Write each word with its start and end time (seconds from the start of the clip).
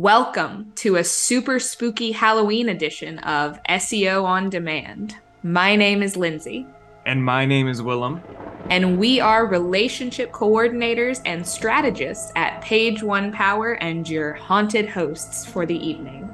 Welcome 0.00 0.72
to 0.76 0.96
a 0.96 1.04
super 1.04 1.58
spooky 1.58 2.10
Halloween 2.10 2.70
edition 2.70 3.18
of 3.18 3.62
SEO 3.64 4.24
on 4.24 4.48
Demand. 4.48 5.14
My 5.42 5.76
name 5.76 6.02
is 6.02 6.16
Lynnzee. 6.16 6.66
And 7.04 7.22
my 7.22 7.44
name 7.44 7.68
is 7.68 7.82
Willem. 7.82 8.22
And 8.70 8.98
we 8.98 9.20
are 9.20 9.44
relationship 9.44 10.32
coordinators 10.32 11.20
and 11.26 11.46
strategists 11.46 12.32
at 12.34 12.62
Page 12.62 13.02
One 13.02 13.30
Power 13.30 13.74
and 13.74 14.08
your 14.08 14.32
haunted 14.32 14.88
hosts 14.88 15.44
for 15.44 15.66
the 15.66 15.76
evening. 15.76 16.30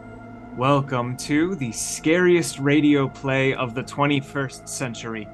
Welcome 0.56 1.16
to 1.16 1.56
the 1.56 1.72
scariest 1.72 2.60
radio 2.60 3.08
play 3.08 3.52
of 3.52 3.74
the 3.74 3.82
21st 3.82 4.68
century 4.68 5.26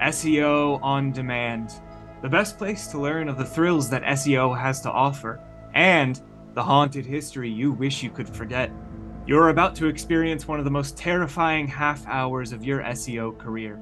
SEO 0.00 0.80
on 0.84 1.10
Demand. 1.10 1.72
The 2.22 2.28
best 2.28 2.58
place 2.58 2.86
to 2.92 3.00
learn 3.00 3.28
of 3.28 3.36
the 3.36 3.44
thrills 3.44 3.90
that 3.90 4.04
SEO 4.04 4.56
has 4.56 4.80
to 4.82 4.90
offer 4.92 5.40
and 5.74 6.22
the 6.56 6.62
haunted 6.62 7.04
history 7.04 7.50
you 7.50 7.70
wish 7.70 8.02
you 8.02 8.08
could 8.08 8.26
forget. 8.26 8.72
You're 9.26 9.50
about 9.50 9.76
to 9.76 9.88
experience 9.88 10.48
one 10.48 10.58
of 10.58 10.64
the 10.64 10.70
most 10.70 10.96
terrifying 10.96 11.68
half 11.68 12.06
hours 12.06 12.50
of 12.50 12.64
your 12.64 12.80
SEO 12.80 13.36
career. 13.36 13.78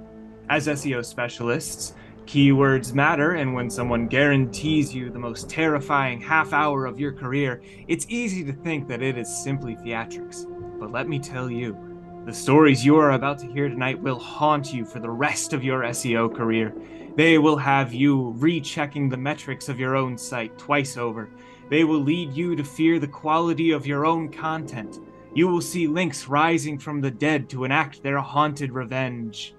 As 0.48 0.66
SEO 0.66 1.04
specialists, 1.04 1.94
keywords 2.26 2.92
matter, 2.92 3.34
and 3.34 3.54
when 3.54 3.70
someone 3.70 4.08
guarantees 4.08 4.92
you 4.92 5.08
the 5.08 5.20
most 5.20 5.48
terrifying 5.48 6.20
half 6.20 6.52
hour 6.52 6.84
of 6.84 6.98
your 6.98 7.12
career, 7.12 7.62
it's 7.86 8.06
easy 8.08 8.42
to 8.42 8.52
think 8.52 8.88
that 8.88 9.02
it 9.02 9.16
is 9.16 9.28
simply 9.44 9.76
theatrics. 9.76 10.44
But 10.80 10.90
let 10.90 11.08
me 11.08 11.20
tell 11.20 11.48
you, 11.48 11.78
the 12.26 12.34
stories 12.34 12.84
you 12.84 12.96
are 12.96 13.12
about 13.12 13.38
to 13.38 13.52
hear 13.52 13.68
tonight 13.68 14.00
will 14.00 14.18
haunt 14.18 14.74
you 14.74 14.84
for 14.84 14.98
the 14.98 15.10
rest 15.10 15.52
of 15.52 15.62
your 15.62 15.82
SEO 15.82 16.34
career. 16.34 16.74
They 17.14 17.38
will 17.38 17.56
have 17.56 17.94
you 17.94 18.34
rechecking 18.38 19.08
the 19.08 19.16
metrics 19.16 19.68
of 19.68 19.78
your 19.78 19.94
own 19.94 20.18
site 20.18 20.58
twice 20.58 20.96
over 20.96 21.30
they 21.70 21.84
will 21.84 22.00
lead 22.00 22.32
you 22.32 22.54
to 22.56 22.64
fear 22.64 22.98
the 22.98 23.08
quality 23.08 23.70
of 23.70 23.86
your 23.86 24.06
own 24.06 24.30
content. 24.30 25.00
You 25.34 25.48
will 25.48 25.60
see 25.60 25.86
links 25.86 26.28
rising 26.28 26.78
from 26.78 27.00
the 27.00 27.10
dead 27.10 27.48
to 27.50 27.64
enact 27.64 28.02
their 28.02 28.18
haunted 28.18 28.72
revenge. 28.72 29.54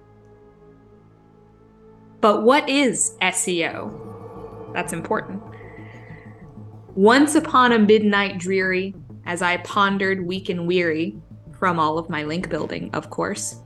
But 2.20 2.42
what 2.42 2.68
is 2.68 3.16
SEO? 3.20 4.72
That's 4.72 4.92
important. 4.92 5.42
Once 6.94 7.34
upon 7.34 7.72
a 7.72 7.78
midnight 7.78 8.38
dreary, 8.38 8.94
as 9.26 9.42
I 9.42 9.58
pondered 9.58 10.26
weak 10.26 10.48
and 10.48 10.66
weary, 10.66 11.20
from 11.58 11.78
all 11.78 11.98
of 11.98 12.10
my 12.10 12.24
link 12.24 12.48
building, 12.48 12.90
of 12.92 13.10
course. 13.10 13.60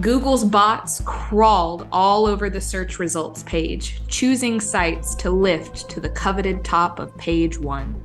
Google's 0.00 0.44
bots 0.44 1.02
crawled 1.04 1.86
all 1.92 2.26
over 2.26 2.50
the 2.50 2.60
search 2.60 2.98
results 2.98 3.42
page, 3.44 4.00
choosing 4.08 4.60
sites 4.60 5.14
to 5.16 5.30
lift 5.30 5.88
to 5.90 6.00
the 6.00 6.10
coveted 6.10 6.64
top 6.64 6.98
of 6.98 7.16
page 7.16 7.58
one. 7.58 8.00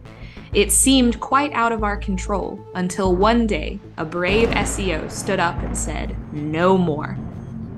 It 0.53 0.71
seemed 0.71 1.19
quite 1.19 1.53
out 1.53 1.71
of 1.71 1.83
our 1.83 1.97
control 1.97 2.59
until 2.75 3.15
one 3.15 3.47
day 3.47 3.79
a 3.97 4.05
brave 4.05 4.49
SEO 4.49 5.09
stood 5.09 5.39
up 5.39 5.57
and 5.63 5.77
said, 5.77 6.15
No 6.33 6.77
more. 6.77 7.17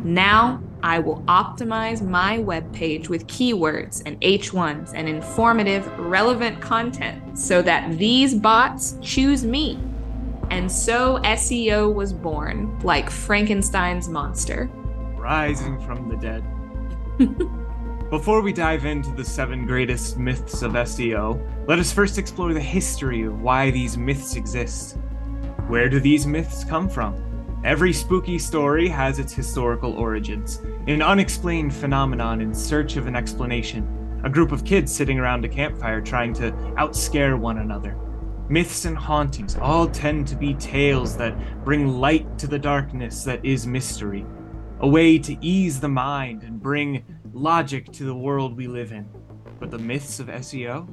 Now 0.04 0.62
I 0.82 1.00
will 1.00 1.22
optimize 1.28 2.02
my 2.02 2.40
web 2.40 2.74
page 2.74 3.08
with 3.10 3.28
keywords 3.28 4.02
and 4.06 4.20
H1s 4.22 4.92
and 4.96 5.08
informative, 5.08 5.88
relevant 5.98 6.60
content 6.60 7.38
so 7.40 7.62
that 7.62 7.98
these 7.98 8.34
bots 8.34 8.98
choose 9.02 9.46
me 9.46 9.80
and 10.50 10.72
so 10.72 11.20
SEO 11.24 11.94
was 11.94 12.14
born, 12.14 12.78
like 12.80 13.10
Frankenstein's 13.10 14.10
monster. 14.10 14.70
Rising 15.16 15.80
from 15.82 16.10
the 16.10 16.18
dead. 16.18 16.44
Before 18.10 18.42
we 18.42 18.54
dive 18.54 18.86
into 18.86 19.12
the 19.12 19.26
seven 19.26 19.66
greatest 19.66 20.18
myths 20.18 20.62
of 20.62 20.74
SEO, 20.74 21.68
let 21.68 21.80
us 21.80 21.92
first 21.92 22.18
explore 22.18 22.54
the 22.54 22.60
history 22.60 23.24
of 23.24 23.42
why 23.42 23.72
these 23.72 23.98
myths 23.98 24.36
exist. 24.36 24.98
Where 25.68 25.90
do 25.90 26.00
these 26.00 26.28
myths 26.28 26.64
come 26.64 26.88
from? 26.90 27.34
Every 27.64 27.94
spooky 27.94 28.38
story 28.38 28.88
has 28.90 29.20
its 29.20 29.34
historical 29.34 29.94
origins, 29.94 30.62
an 30.88 31.02
unexplained 31.02 31.74
phenomenon 31.74 32.42
in 32.42 32.54
search 32.54 32.98
of 32.98 33.08
an 33.08 33.16
explanation, 33.16 34.22
a 34.24 34.30
group 34.30 34.52
of 34.52 34.66
kids 34.66 34.94
sitting 34.94 35.18
around 35.18 35.46
a 35.46 35.50
campfire 35.50 36.02
trying 36.02 36.34
to 36.34 36.52
outscare 36.78 37.40
one 37.40 37.60
another. 37.60 37.98
Myths 38.50 38.86
and 38.86 38.98
hauntings 38.98 39.56
all 39.56 39.88
tend 39.88 40.28
to 40.28 40.36
be 40.36 40.54
tales 40.56 41.16
that 41.18 41.64
bring 41.64 41.88
light 41.88 42.38
to 42.40 42.48
the 42.48 42.60
darkness 42.60 43.24
that 43.24 43.44
is 43.44 43.66
mystery, 43.66 44.26
a 44.82 44.88
way 44.88 45.18
to 45.18 45.38
ease 45.44 45.80
the 45.80 45.88
mind 45.88 46.44
and 46.44 46.62
bring 46.62 47.06
logic 47.32 47.92
to 47.94 48.04
the 48.04 48.16
world 48.16 48.58
we 48.58 48.68
live 48.68 48.92
in. 48.92 49.08
But 49.60 49.72
the 49.72 49.80
myths 49.80 50.20
of 50.20 50.28
SEO? 50.28 50.88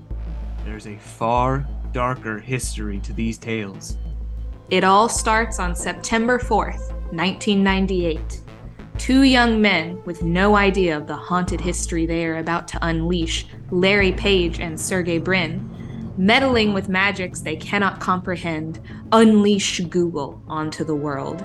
There's 0.64 0.86
a 0.86 0.96
far 0.98 1.66
darker 1.92 2.38
history 2.38 3.00
to 3.00 3.12
these 3.12 3.36
tales. 3.36 3.98
It 4.70 4.84
all 4.84 5.08
starts 5.08 5.58
on 5.58 5.74
September 5.74 6.38
4th, 6.38 6.92
1998. 7.12 8.42
Two 8.98 9.22
young 9.22 9.60
men 9.60 10.00
with 10.04 10.22
no 10.22 10.56
idea 10.56 10.96
of 10.96 11.06
the 11.06 11.16
haunted 11.16 11.60
history 11.60 12.06
they 12.06 12.26
are 12.26 12.36
about 12.36 12.68
to 12.68 12.86
unleash, 12.86 13.46
Larry 13.70 14.12
Page 14.12 14.60
and 14.60 14.78
Sergey 14.78 15.18
Brin, 15.18 15.69
meddling 16.16 16.72
with 16.72 16.88
magics 16.88 17.40
they 17.40 17.56
cannot 17.56 18.00
comprehend, 18.00 18.80
unleash 19.12 19.80
Google 19.80 20.42
onto 20.48 20.84
the 20.84 20.94
world. 20.94 21.44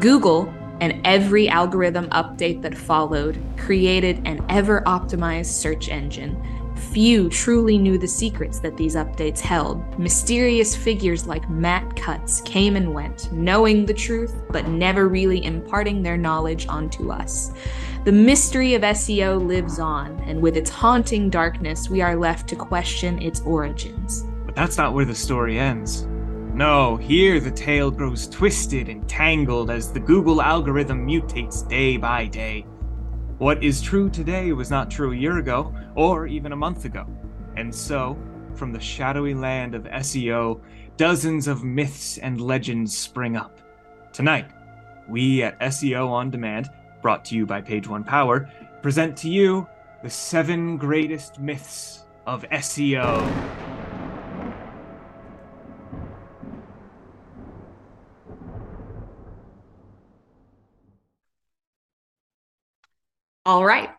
Google 0.00 0.52
and 0.80 1.00
every 1.04 1.48
algorithm 1.48 2.08
update 2.10 2.62
that 2.62 2.76
followed 2.76 3.42
created 3.56 4.20
an 4.26 4.44
ever 4.48 4.82
optimized 4.82 5.46
search 5.46 5.88
engine. 5.88 6.36
Few 6.76 7.30
truly 7.30 7.78
knew 7.78 7.96
the 7.96 8.06
secrets 8.06 8.58
that 8.60 8.76
these 8.76 8.96
updates 8.96 9.40
held. 9.40 9.98
Mysterious 9.98 10.76
figures 10.76 11.26
like 11.26 11.48
Matt 11.48 11.96
Cutts 11.96 12.42
came 12.42 12.76
and 12.76 12.92
went, 12.92 13.32
knowing 13.32 13.86
the 13.86 13.94
truth, 13.94 14.34
but 14.50 14.68
never 14.68 15.08
really 15.08 15.42
imparting 15.44 16.02
their 16.02 16.18
knowledge 16.18 16.66
onto 16.68 17.10
us. 17.10 17.52
The 18.06 18.12
mystery 18.12 18.74
of 18.74 18.82
SEO 18.82 19.44
lives 19.44 19.80
on, 19.80 20.20
and 20.28 20.40
with 20.40 20.56
its 20.56 20.70
haunting 20.70 21.28
darkness, 21.28 21.90
we 21.90 22.02
are 22.02 22.14
left 22.14 22.48
to 22.50 22.54
question 22.54 23.20
its 23.20 23.40
origins. 23.40 24.24
But 24.44 24.54
that's 24.54 24.76
not 24.76 24.94
where 24.94 25.04
the 25.04 25.12
story 25.12 25.58
ends. 25.58 26.06
No, 26.54 26.94
here 26.98 27.40
the 27.40 27.50
tale 27.50 27.90
grows 27.90 28.28
twisted 28.28 28.88
and 28.88 29.08
tangled 29.08 29.72
as 29.72 29.90
the 29.90 29.98
Google 29.98 30.40
algorithm 30.40 31.04
mutates 31.04 31.68
day 31.68 31.96
by 31.96 32.26
day. 32.26 32.64
What 33.38 33.64
is 33.64 33.82
true 33.82 34.08
today 34.08 34.52
was 34.52 34.70
not 34.70 34.88
true 34.88 35.10
a 35.10 35.16
year 35.16 35.38
ago, 35.38 35.74
or 35.96 36.28
even 36.28 36.52
a 36.52 36.56
month 36.56 36.84
ago. 36.84 37.08
And 37.56 37.74
so, 37.74 38.16
from 38.54 38.72
the 38.72 38.78
shadowy 38.78 39.34
land 39.34 39.74
of 39.74 39.82
SEO, 39.82 40.60
dozens 40.96 41.48
of 41.48 41.64
myths 41.64 42.18
and 42.18 42.40
legends 42.40 42.96
spring 42.96 43.36
up. 43.36 43.58
Tonight, 44.12 44.52
we 45.08 45.42
at 45.42 45.58
SEO 45.58 46.08
On 46.08 46.30
Demand 46.30 46.70
brought 47.06 47.24
to 47.24 47.36
you 47.36 47.46
by 47.46 47.60
Page 47.60 47.86
One 47.86 48.02
Power, 48.02 48.50
present 48.82 49.16
to 49.18 49.28
you 49.28 49.64
the 50.02 50.10
seven 50.10 50.76
greatest 50.76 51.38
myths 51.38 52.02
of 52.26 52.44
SEO. 52.50 53.22
All 63.44 63.64
right. 63.64 63.90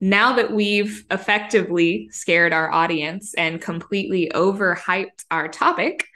Now 0.00 0.32
that 0.34 0.52
we've 0.52 1.04
effectively 1.12 2.08
scared 2.10 2.52
our 2.52 2.72
audience 2.72 3.34
and 3.34 3.60
completely 3.62 4.32
overhyped 4.34 5.24
our 5.30 5.46
topic, 5.46 6.08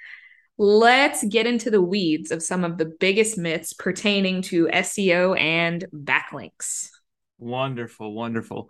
let's 0.60 1.24
get 1.24 1.46
into 1.46 1.70
the 1.70 1.80
weeds 1.80 2.30
of 2.30 2.42
some 2.42 2.64
of 2.64 2.76
the 2.76 2.84
biggest 2.84 3.38
myths 3.38 3.72
pertaining 3.72 4.42
to 4.42 4.66
SEO 4.66 5.40
and 5.40 5.86
backlinks. 5.90 6.90
Wonderful, 7.38 8.12
wonderful. 8.12 8.68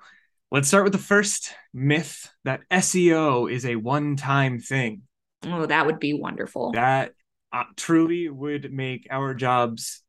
Let's 0.52 0.69
start 0.69 0.84
with 0.84 0.92
the 0.92 1.00
first 1.00 1.52
myth 1.75 2.32
that 2.44 2.60
SEO 2.70 3.50
is 3.50 3.66
a 3.66 3.75
one 3.75 4.14
time 4.14 4.60
thing. 4.60 5.02
Oh, 5.44 5.66
that 5.66 5.84
would 5.84 5.98
be 5.98 6.14
wonderful. 6.14 6.70
That 6.72 7.10
uh, 7.52 7.64
truly 7.75 8.28
would 8.28 8.72
make 8.72 9.08
our 9.10 9.34
jobs 9.34 10.04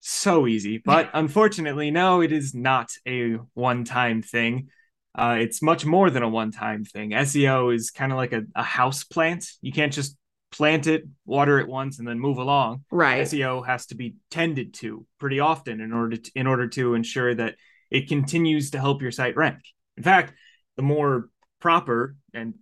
so 0.00 0.46
easy. 0.46 0.76
But 0.84 1.08
unfortunately, 1.14 1.90
no, 1.90 2.20
it 2.20 2.32
is 2.32 2.54
not 2.54 2.90
a 3.08 3.38
one 3.54 3.84
time 3.84 4.20
thing. 4.20 4.68
Uh, 5.14 5.36
it's 5.40 5.62
much 5.62 5.86
more 5.86 6.10
than 6.10 6.22
a 6.22 6.28
one 6.28 6.50
time 6.50 6.84
thing. 6.84 7.12
SEO 7.12 7.74
is 7.74 7.90
kind 7.90 8.12
of 8.12 8.18
like 8.18 8.34
a, 8.34 8.42
a 8.54 8.62
house 8.62 9.04
plant. 9.04 9.46
You 9.62 9.72
can't 9.72 9.92
just 9.92 10.18
plant 10.54 10.86
it, 10.86 11.04
water 11.26 11.58
it 11.58 11.66
once, 11.66 11.98
and 11.98 12.06
then 12.06 12.20
move 12.20 12.38
along. 12.38 12.84
Right. 12.90 13.26
SEO 13.26 13.66
has 13.66 13.86
to 13.86 13.96
be 13.96 14.14
tended 14.30 14.74
to 14.74 15.04
pretty 15.18 15.40
often 15.40 15.80
in 15.80 15.92
order 15.92 16.16
to, 16.16 16.30
in 16.36 16.46
order 16.46 16.68
to 16.68 16.94
ensure 16.94 17.34
that 17.34 17.56
it 17.90 18.08
continues 18.08 18.70
to 18.70 18.78
help 18.78 19.02
your 19.02 19.10
site 19.10 19.36
rank. 19.36 19.58
In 19.96 20.04
fact, 20.04 20.32
the 20.76 20.82
more 20.82 21.28
proper 21.60 22.16
and 22.32 22.54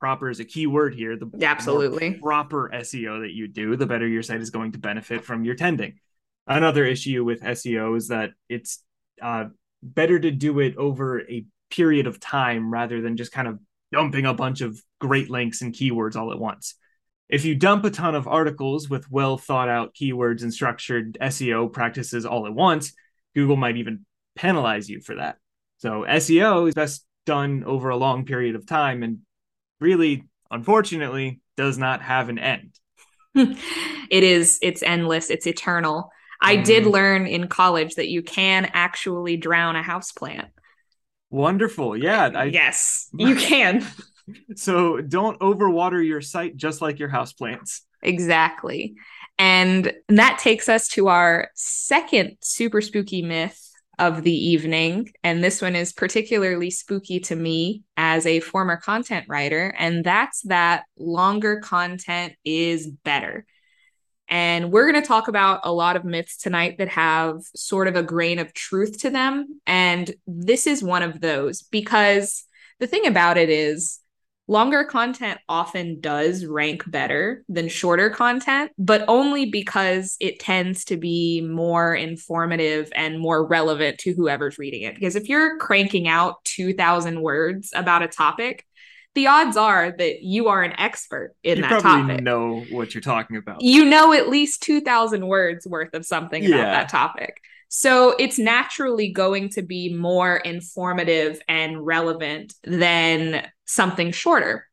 proper 0.00 0.28
is 0.28 0.40
a 0.40 0.44
key 0.44 0.66
word 0.66 0.94
here. 0.94 1.16
The 1.16 1.30
absolutely 1.42 2.14
proper 2.14 2.68
SEO 2.74 3.20
that 3.20 3.30
you 3.30 3.46
do, 3.46 3.76
the 3.76 3.86
better 3.86 4.08
your 4.08 4.22
site 4.22 4.40
is 4.40 4.50
going 4.50 4.72
to 4.72 4.78
benefit 4.78 5.24
from 5.24 5.44
your 5.44 5.54
tending. 5.54 5.98
Another 6.46 6.84
issue 6.84 7.22
with 7.22 7.42
SEO 7.42 7.96
is 7.96 8.08
that 8.08 8.30
it's 8.48 8.82
uh, 9.22 9.44
better 9.82 10.18
to 10.18 10.30
do 10.32 10.58
it 10.58 10.76
over 10.76 11.20
a 11.20 11.44
period 11.70 12.08
of 12.08 12.18
time 12.18 12.72
rather 12.72 13.00
than 13.00 13.16
just 13.16 13.30
kind 13.30 13.46
of 13.46 13.60
dumping 13.92 14.26
a 14.26 14.34
bunch 14.34 14.62
of 14.62 14.80
great 15.00 15.30
links 15.30 15.62
and 15.62 15.74
keywords 15.74 16.16
all 16.16 16.32
at 16.32 16.38
once. 16.38 16.74
If 17.30 17.44
you 17.44 17.54
dump 17.54 17.84
a 17.84 17.90
ton 17.90 18.14
of 18.14 18.26
articles 18.26 18.90
with 18.90 19.10
well 19.10 19.38
thought 19.38 19.68
out 19.68 19.94
keywords 19.94 20.42
and 20.42 20.52
structured 20.52 21.16
SEO 21.20 21.72
practices 21.72 22.26
all 22.26 22.46
at 22.46 22.52
once, 22.52 22.92
Google 23.34 23.56
might 23.56 23.76
even 23.76 24.04
penalize 24.34 24.90
you 24.90 25.00
for 25.00 25.14
that. 25.16 25.36
So 25.78 26.04
SEO 26.08 26.68
is 26.68 26.74
best 26.74 27.06
done 27.26 27.62
over 27.64 27.90
a 27.90 27.96
long 27.96 28.24
period 28.24 28.56
of 28.56 28.66
time 28.66 29.02
and 29.02 29.20
really, 29.80 30.24
unfortunately, 30.50 31.40
does 31.56 31.78
not 31.78 32.02
have 32.02 32.28
an 32.28 32.38
end. 32.38 32.74
it 33.34 34.24
is, 34.24 34.58
it's 34.60 34.82
endless, 34.82 35.30
it's 35.30 35.46
eternal. 35.46 36.10
I 36.40 36.56
mm. 36.56 36.64
did 36.64 36.86
learn 36.86 37.26
in 37.26 37.46
college 37.48 37.94
that 37.94 38.08
you 38.08 38.22
can 38.22 38.70
actually 38.72 39.36
drown 39.36 39.76
a 39.76 39.82
houseplant. 39.82 40.48
Wonderful. 41.30 41.96
Yeah. 41.96 42.30
I, 42.34 42.44
yes, 42.44 43.08
you 43.16 43.36
can. 43.36 43.86
So 44.56 45.00
don't 45.00 45.38
overwater 45.40 46.04
your 46.04 46.20
site 46.20 46.56
just 46.56 46.80
like 46.80 46.98
your 46.98 47.08
houseplants. 47.08 47.80
Exactly. 48.02 48.94
And 49.38 49.92
that 50.08 50.38
takes 50.38 50.68
us 50.68 50.88
to 50.88 51.08
our 51.08 51.48
second 51.54 52.36
super 52.42 52.80
spooky 52.80 53.22
myth 53.22 53.66
of 53.98 54.22
the 54.22 54.34
evening. 54.34 55.10
And 55.22 55.44
this 55.44 55.60
one 55.60 55.76
is 55.76 55.92
particularly 55.92 56.70
spooky 56.70 57.20
to 57.20 57.36
me 57.36 57.82
as 57.96 58.24
a 58.26 58.40
former 58.40 58.76
content 58.78 59.26
writer. 59.28 59.74
And 59.78 60.02
that's 60.04 60.40
that 60.42 60.84
longer 60.98 61.60
content 61.60 62.34
is 62.44 62.86
better. 62.86 63.44
And 64.28 64.70
we're 64.70 64.90
going 64.90 65.02
to 65.02 65.08
talk 65.08 65.28
about 65.28 65.60
a 65.64 65.72
lot 65.72 65.96
of 65.96 66.04
myths 66.04 66.36
tonight 66.38 66.78
that 66.78 66.88
have 66.88 67.40
sort 67.54 67.88
of 67.88 67.96
a 67.96 68.02
grain 68.02 68.38
of 68.38 68.54
truth 68.54 69.00
to 69.00 69.10
them. 69.10 69.60
And 69.66 70.14
this 70.26 70.66
is 70.66 70.82
one 70.82 71.02
of 71.02 71.20
those 71.20 71.62
because 71.62 72.44
the 72.78 72.86
thing 72.86 73.06
about 73.06 73.36
it 73.36 73.50
is, 73.50 73.99
longer 74.50 74.82
content 74.82 75.38
often 75.48 76.00
does 76.00 76.44
rank 76.44 76.82
better 76.90 77.44
than 77.48 77.68
shorter 77.68 78.10
content, 78.10 78.72
but 78.76 79.04
only 79.06 79.46
because 79.46 80.16
it 80.18 80.40
tends 80.40 80.84
to 80.86 80.96
be 80.96 81.40
more 81.40 81.94
informative 81.94 82.90
and 82.96 83.20
more 83.20 83.46
relevant 83.46 83.98
to 83.98 84.12
whoever's 84.12 84.58
reading 84.58 84.82
it. 84.82 84.96
Because 84.96 85.14
if 85.14 85.28
you're 85.28 85.56
cranking 85.58 86.08
out 86.08 86.44
2,000 86.46 87.22
words 87.22 87.70
about 87.76 88.02
a 88.02 88.08
topic, 88.08 88.66
the 89.14 89.28
odds 89.28 89.56
are 89.56 89.94
that 89.96 90.22
you 90.22 90.48
are 90.48 90.64
an 90.64 90.72
expert 90.78 91.36
in 91.44 91.58
you 91.58 91.62
that 91.62 91.80
probably 91.80 92.14
topic. 92.14 92.24
know 92.24 92.64
what 92.70 92.92
you're 92.92 93.00
talking 93.02 93.36
about. 93.36 93.62
You 93.62 93.84
know 93.84 94.12
at 94.12 94.28
least 94.28 94.64
2,000 94.64 95.28
words 95.28 95.64
worth 95.64 95.94
of 95.94 96.04
something 96.04 96.44
about 96.44 96.72
that 96.72 96.88
topic. 96.88 97.40
So 97.68 98.16
it's 98.18 98.36
naturally 98.36 99.12
going 99.12 99.50
to 99.50 99.62
be 99.62 99.94
more 99.94 100.38
informative 100.38 101.40
and 101.48 101.86
relevant 101.86 102.52
than 102.64 103.46
something 103.70 104.12
shorter. 104.12 104.66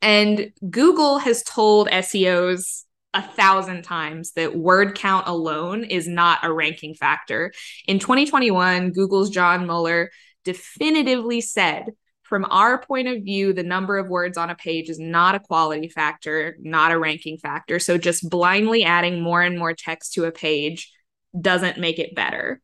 And 0.00 0.52
Google 0.68 1.18
has 1.18 1.42
told 1.42 1.88
SEOs 1.88 2.84
a 3.14 3.22
thousand 3.22 3.82
times 3.82 4.32
that 4.32 4.56
word 4.56 4.94
count 4.94 5.26
alone 5.26 5.84
is 5.84 6.06
not 6.06 6.40
a 6.42 6.52
ranking 6.52 6.94
factor. 6.94 7.52
In 7.86 7.98
2021, 7.98 8.92
Google's 8.92 9.30
John 9.30 9.66
Mueller 9.66 10.10
definitively 10.44 11.40
said 11.40 11.86
from 12.22 12.46
our 12.50 12.78
point 12.78 13.08
of 13.08 13.24
view, 13.24 13.54
the 13.54 13.62
number 13.62 13.96
of 13.96 14.08
words 14.08 14.36
on 14.36 14.50
a 14.50 14.54
page 14.54 14.90
is 14.90 14.98
not 14.98 15.34
a 15.34 15.40
quality 15.40 15.88
factor, 15.88 16.56
not 16.60 16.92
a 16.92 16.98
ranking 16.98 17.38
factor. 17.38 17.78
So 17.78 17.96
just 17.96 18.28
blindly 18.28 18.84
adding 18.84 19.22
more 19.22 19.40
and 19.40 19.58
more 19.58 19.72
text 19.72 20.12
to 20.14 20.26
a 20.26 20.32
page 20.32 20.92
doesn't 21.38 21.78
make 21.78 21.98
it 21.98 22.14
better. 22.14 22.60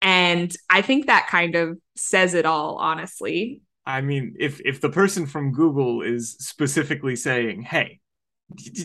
And 0.00 0.54
I 0.70 0.80
think 0.80 1.06
that 1.06 1.28
kind 1.28 1.54
of 1.54 1.78
says 1.96 2.32
it 2.32 2.46
all, 2.46 2.76
honestly. 2.76 3.60
I 3.88 4.02
mean, 4.02 4.36
if 4.38 4.60
if 4.66 4.82
the 4.82 4.90
person 4.90 5.26
from 5.26 5.52
Google 5.52 6.02
is 6.02 6.36
specifically 6.38 7.16
saying, 7.16 7.62
"Hey, 7.62 8.00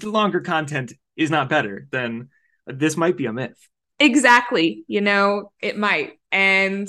longer 0.01 0.39
content 0.39 0.93
is 1.17 1.29
not 1.29 1.49
better," 1.49 1.87
then 1.91 2.29
this 2.65 2.95
might 2.95 3.17
be 3.17 3.25
a 3.25 3.33
myth. 3.33 3.57
Exactly. 3.99 4.85
You 4.87 5.01
know, 5.01 5.51
it 5.61 5.77
might. 5.77 6.13
And 6.31 6.87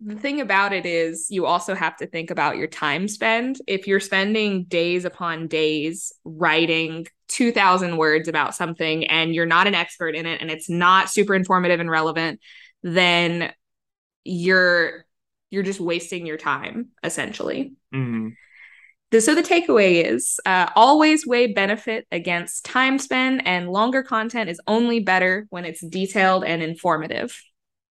the 0.00 0.14
thing 0.14 0.40
about 0.40 0.72
it 0.72 0.86
is 0.86 1.26
you 1.28 1.44
also 1.44 1.74
have 1.74 1.96
to 1.96 2.06
think 2.06 2.30
about 2.30 2.56
your 2.56 2.66
time 2.68 3.08
spend 3.08 3.58
if 3.66 3.86
you're 3.86 4.00
spending 4.00 4.64
days 4.64 5.04
upon 5.04 5.48
days 5.48 6.12
writing 6.24 7.06
2000 7.28 7.96
words 7.96 8.28
about 8.28 8.54
something 8.54 9.06
and 9.06 9.34
you're 9.34 9.46
not 9.46 9.66
an 9.66 9.74
expert 9.74 10.14
in 10.14 10.26
it 10.26 10.40
and 10.40 10.50
it's 10.50 10.68
not 10.68 11.08
super 11.08 11.34
informative 11.34 11.78
and 11.78 11.90
relevant 11.90 12.40
then 12.82 13.52
you're 14.24 15.06
you're 15.52 15.62
just 15.62 15.80
wasting 15.80 16.26
your 16.26 16.36
time 16.36 16.88
essentially 17.04 17.74
mm-hmm. 17.94 18.28
so 19.18 19.34
the 19.34 19.42
takeaway 19.42 20.04
is 20.04 20.40
uh, 20.46 20.68
always 20.74 21.26
weigh 21.26 21.52
benefit 21.52 22.06
against 22.10 22.64
time 22.64 22.98
spent, 22.98 23.42
and 23.44 23.70
longer 23.70 24.02
content 24.02 24.50
is 24.50 24.60
only 24.66 24.98
better 24.98 25.46
when 25.50 25.64
it's 25.64 25.80
detailed 25.80 26.42
and 26.42 26.62
informative 26.62 27.40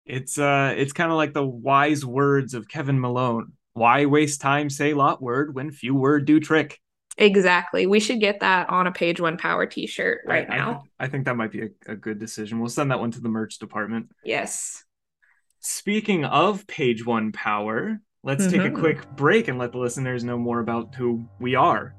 it's 0.05 0.37
uh 0.37 0.73
it's 0.75 0.93
kind 0.93 1.11
of 1.11 1.17
like 1.17 1.33
the 1.33 1.45
wise 1.45 2.05
words 2.05 2.53
of 2.53 2.67
Kevin 2.67 2.99
Malone. 2.99 3.53
Why 3.73 4.05
waste 4.05 4.41
time 4.41 4.69
say 4.69 4.93
lot 4.93 5.21
word 5.21 5.55
when 5.55 5.71
few 5.71 5.95
word 5.95 6.25
do 6.25 6.39
trick? 6.39 6.79
Exactly. 7.17 7.85
We 7.85 7.99
should 7.99 8.19
get 8.19 8.39
that 8.39 8.69
on 8.69 8.87
a 8.87 8.91
page 8.91 9.21
one 9.21 9.37
power 9.37 9.65
t-shirt 9.65 10.21
right 10.25 10.49
I, 10.49 10.57
now. 10.57 10.83
I, 10.99 11.05
I, 11.05 11.07
think 11.07 11.25
that 11.25 11.35
might 11.35 11.51
be 11.51 11.61
a, 11.61 11.91
a 11.91 11.95
good 11.95 12.19
decision. 12.19 12.59
We'll 12.59 12.69
send 12.69 12.89
that 12.89 12.99
one 12.99 13.11
to 13.11 13.21
the 13.21 13.29
merch 13.29 13.59
department. 13.59 14.09
Yes. 14.23 14.83
Speaking 15.65 16.25
of 16.25 16.67
page 16.67 17.05
one 17.05 17.31
power, 17.31 18.01
let's 18.21 18.43
mm-hmm. 18.43 18.51
take 18.51 18.61
a 18.63 18.69
mm-hmm. 18.69 18.81
quick 18.81 19.15
break 19.15 19.47
and 19.47 19.57
let 19.57 19.71
the 19.71 19.77
listeners 19.77 20.25
know 20.25 20.37
more 20.37 20.59
about 20.59 20.93
who 20.93 21.25
we 21.39 21.55
are. 21.55 21.95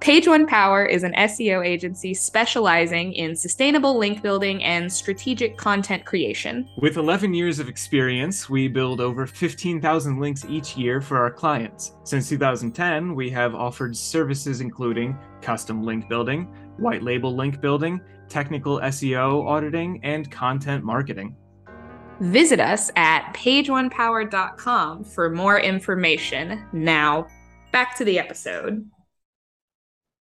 Page 0.00 0.28
One 0.28 0.46
Power 0.46 0.84
is 0.84 1.02
an 1.02 1.14
SEO 1.14 1.66
agency 1.66 2.12
specializing 2.12 3.14
in 3.14 3.34
sustainable 3.34 3.96
link 3.96 4.22
building 4.22 4.62
and 4.62 4.92
strategic 4.92 5.56
content 5.56 6.04
creation. 6.04 6.68
With 6.82 6.98
11 6.98 7.32
years 7.32 7.58
of 7.58 7.70
experience, 7.70 8.50
we 8.50 8.68
build 8.68 9.00
over 9.00 9.26
15,000 9.26 10.20
links 10.20 10.44
each 10.50 10.76
year 10.76 11.00
for 11.00 11.16
our 11.16 11.30
clients. 11.30 11.94
Since 12.04 12.28
2010, 12.28 13.14
we 13.14 13.30
have 13.30 13.54
offered 13.54 13.96
services 13.96 14.60
including 14.60 15.18
custom 15.40 15.82
link 15.82 16.06
building, 16.06 16.54
white 16.76 17.02
label 17.02 17.34
link 17.34 17.62
building, 17.62 17.98
technical 18.28 18.78
SEO 18.80 19.46
auditing, 19.46 20.00
and 20.04 20.30
content 20.30 20.84
marketing. 20.84 21.34
Visit 22.20 22.60
us 22.60 22.90
at 22.96 23.32
pageonepower.com 23.34 25.04
for 25.04 25.30
more 25.30 25.60
information. 25.60 26.64
Now, 26.72 27.26
back 27.72 27.96
to 27.96 28.04
the 28.04 28.18
episode. 28.18 28.88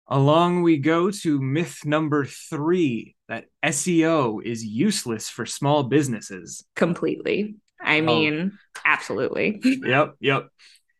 Along 0.07 0.63
we 0.63 0.77
go 0.77 1.11
to 1.11 1.41
myth 1.41 1.85
number 1.85 2.25
three 2.25 3.15
that 3.27 3.45
SEO 3.65 4.43
is 4.43 4.63
useless 4.63 5.29
for 5.29 5.45
small 5.45 5.83
businesses. 5.83 6.63
Completely. 6.75 7.55
I 7.81 7.99
oh. 7.99 8.03
mean, 8.03 8.51
oh. 8.53 8.81
absolutely. 8.85 9.59
yep, 9.63 10.15
yep. 10.19 10.47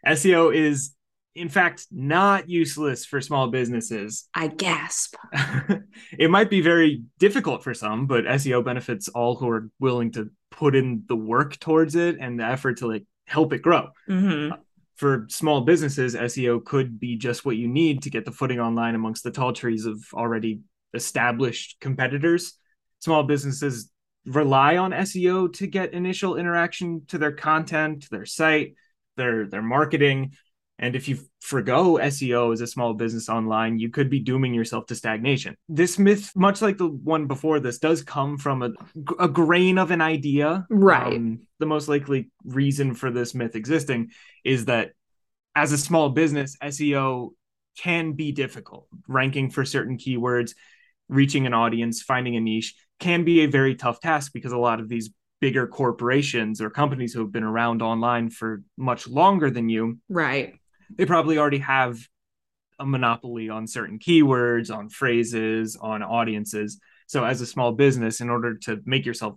SEO 0.06 0.54
is, 0.54 0.94
in 1.36 1.50
fact, 1.50 1.86
not 1.92 2.50
useless 2.50 3.06
for 3.06 3.22
small 3.22 3.48
businesses. 3.48 4.28
I 4.34 4.48
gasp. 4.48 5.16
it 6.18 6.30
might 6.30 6.50
be 6.50 6.62
very 6.62 7.04
difficult 7.20 7.64
for 7.64 7.74
some, 7.74 8.08
but 8.08 8.26
SEO 8.26 8.64
benefits 8.66 9.08
all 9.10 9.36
who 9.36 9.50
are 9.50 9.70
willing 9.80 10.12
to 10.14 10.30
put 10.64 10.76
in 10.76 11.04
the 11.08 11.16
work 11.16 11.60
towards 11.60 11.96
it 11.96 12.18
and 12.20 12.40
the 12.40 12.46
effort 12.46 12.78
to 12.78 12.88
like 12.88 13.06
help 13.26 13.52
it 13.54 13.62
grow. 13.62 13.90
Mm-hmm 14.08 14.54
for 14.96 15.26
small 15.30 15.62
businesses, 15.62 16.16
SEO 16.16 16.64
could 16.64 17.00
be 17.00 17.18
just 17.18 17.46
what 17.46 17.58
you 17.58 17.68
need 17.68 18.04
to 18.04 18.10
get 18.10 18.26
the 18.26 18.32
footing 18.32 18.60
online 18.60 18.96
amongst 18.96 19.24
the 19.24 19.32
tall 19.32 19.52
trees 19.52 19.86
of 19.86 20.02
already 20.14 20.62
established 20.94 21.78
competitors. 21.82 22.54
Small 23.00 23.24
businesses 23.24 23.90
rely 24.26 24.78
on 24.78 24.92
SEO 24.92 25.52
to 25.56 25.68
get 25.68 25.94
initial 25.94 26.38
interaction 26.38 27.02
to 27.08 27.18
their 27.18 27.32
content, 27.32 28.08
their 28.12 28.26
site, 28.26 28.76
their 29.18 29.48
their 29.48 29.62
marketing. 29.62 30.34
And 30.80 30.96
if 30.96 31.08
you 31.08 31.20
forgo 31.40 31.98
SEO 31.98 32.52
as 32.52 32.62
a 32.62 32.68
small 32.68 32.94
business 32.94 33.30
online, 33.30 33.78
you 33.78 33.90
could 33.90 34.10
be 34.10 34.20
dooming 34.20 34.54
yourself 34.54 34.88
to 34.88 34.96
stagnation. 34.96 35.56
This 35.70 36.00
myth, 36.00 36.32
much 36.36 36.62
like 36.62 36.78
the 36.78 36.88
one 36.88 37.28
before 37.28 37.60
this, 37.60 37.78
does 37.78 38.02
come 38.02 38.38
from 38.38 38.64
a, 38.64 38.72
a 39.20 39.28
grain 39.28 39.78
of 39.78 39.92
an 39.92 40.02
idea. 40.02 40.66
Right. 40.70 41.16
Um, 41.16 41.48
the 41.60 41.68
most 41.68 41.88
likely 41.88 42.32
reason 42.44 42.96
for 42.96 43.12
this 43.12 43.36
myth 43.36 43.56
existing 43.56 44.12
is 44.44 44.66
that 44.66 44.92
as 45.56 45.72
a 45.72 45.78
small 45.78 46.10
business, 46.10 46.58
SEO 46.62 47.30
can 47.78 48.14
be 48.14 48.32
difficult. 48.32 48.88
Ranking 49.08 49.52
for 49.52 49.64
certain 49.66 49.98
keywords, 49.98 50.54
reaching 51.08 51.46
an 51.46 51.54
audience, 51.54 52.02
finding 52.02 52.36
a 52.36 52.40
niche 52.40 52.76
can 53.00 53.24
be 53.24 53.42
a 53.42 53.48
very 53.48 53.76
tough 53.76 54.00
task 54.00 54.32
because 54.34 54.52
a 54.52 54.58
lot 54.58 54.80
of 54.80 54.90
these 54.90 55.12
bigger 55.40 55.68
corporations 55.68 56.62
or 56.62 56.70
companies 56.70 57.14
who 57.14 57.20
have 57.20 57.32
been 57.32 57.44
around 57.44 57.82
online 57.82 58.30
for 58.30 58.64
much 58.78 59.08
longer 59.08 59.52
than 59.52 59.70
you. 59.70 60.00
Right 60.10 60.56
they 60.98 61.06
probably 61.06 61.38
already 61.38 61.60
have 61.60 62.00
a 62.80 62.86
monopoly 62.86 63.50
on 63.50 63.68
certain 63.68 64.00
keywords, 64.00 64.76
on 64.76 64.90
phrases, 64.90 65.78
on 65.80 66.04
audiences. 66.04 66.80
So, 67.08 67.24
as 67.24 67.42
a 67.42 67.46
small 67.46 67.74
business, 67.74 68.22
in 68.22 68.30
order 68.30 68.56
to 68.60 68.82
make 68.86 69.06
yourself 69.06 69.36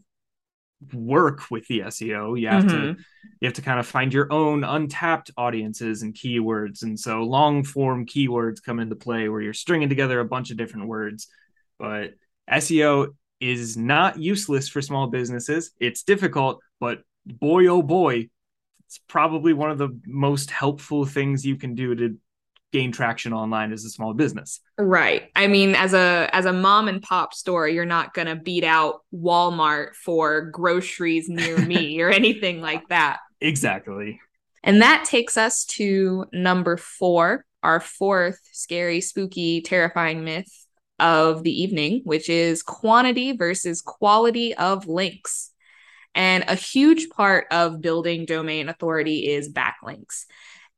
work 0.93 1.51
with 1.51 1.67
the 1.69 1.81
SEO. 1.81 2.39
You 2.39 2.49
have 2.49 2.65
mm-hmm. 2.65 2.95
to 2.95 3.05
you 3.41 3.47
have 3.47 3.55
to 3.55 3.63
kind 3.63 3.81
of 3.81 3.87
find 3.87 4.13
your 4.13 4.33
own 4.33 4.65
untapped 4.65 5.31
audiences 5.37 6.03
and 6.03 6.15
keywords. 6.15 6.83
And 6.83 6.99
so 6.99 7.23
long 7.23 7.65
form 7.65 8.07
keywords 8.07 8.63
come 8.63 8.81
into 8.81 8.97
play 8.97 9.29
where 9.29 9.41
you're 9.41 9.55
stringing 9.55 9.89
together 9.89 10.21
a 10.21 10.25
bunch 10.25 10.51
of 10.51 10.57
different 10.57 10.89
words. 10.89 11.29
But 11.79 12.15
SEO 12.51 13.15
is 13.41 13.77
not 13.77 14.19
useless 14.19 14.69
for 14.69 14.81
small 14.81 15.09
businesses. 15.09 15.73
It's 15.79 16.03
difficult, 16.03 16.61
but 16.81 17.01
boy 17.27 17.67
oh 17.67 17.83
boy, 17.83 18.29
it's 18.87 19.01
probably 19.09 19.53
one 19.53 19.71
of 19.71 19.79
the 19.79 19.99
most 20.07 20.51
helpful 20.51 21.05
things 21.05 21.45
you 21.45 21.57
can 21.57 21.75
do 21.75 21.95
to 21.95 22.17
gain 22.73 22.93
traction 22.93 23.33
online 23.33 23.73
as 23.73 23.85
a 23.85 23.91
small 23.91 24.13
business. 24.15 24.61
Right. 24.79 25.31
I 25.35 25.47
mean, 25.47 25.75
as 25.75 25.95
a 25.95 26.29
as 26.33 26.45
a 26.45 26.53
mom 26.53 26.89
and 26.89 27.03
pop 27.03 27.35
store, 27.35 27.69
you're 27.69 27.85
not 27.85 28.15
going 28.15 28.27
to 28.27 28.37
beat 28.37 28.65
out 28.65 29.03
Walmart 29.15 29.95
for 29.95 30.43
groceries 30.43 31.29
near 31.29 31.59
me 31.67 32.01
or 32.01 32.11
anything 32.11 32.61
like 32.61 32.89
that. 32.89 33.19
Exactly. 33.41 34.21
And 34.63 34.83
that 34.83 35.05
takes 35.05 35.37
us 35.37 35.65
to 35.77 36.27
number 36.33 36.77
4, 36.77 37.45
our 37.63 37.81
fourth 37.81 38.41
scary, 38.53 39.01
spooky, 39.01 39.63
terrifying 39.63 40.25
myth 40.25 40.67
of 40.99 41.45
the 41.45 41.63
evening, 41.63 42.03
which 42.05 42.29
is 42.29 42.63
quantity 42.63 43.33
versus 43.33 43.81
quality 43.81 44.55
of 44.55 44.89
links. 44.89 45.53
And 46.17 46.45
a 46.49 46.57
huge 46.57 47.11
part 47.11 47.47
of 47.53 47.81
building 47.81 48.25
domain 48.25 48.69
authority 48.69 49.29
is 49.29 49.53
backlinks 49.53 50.25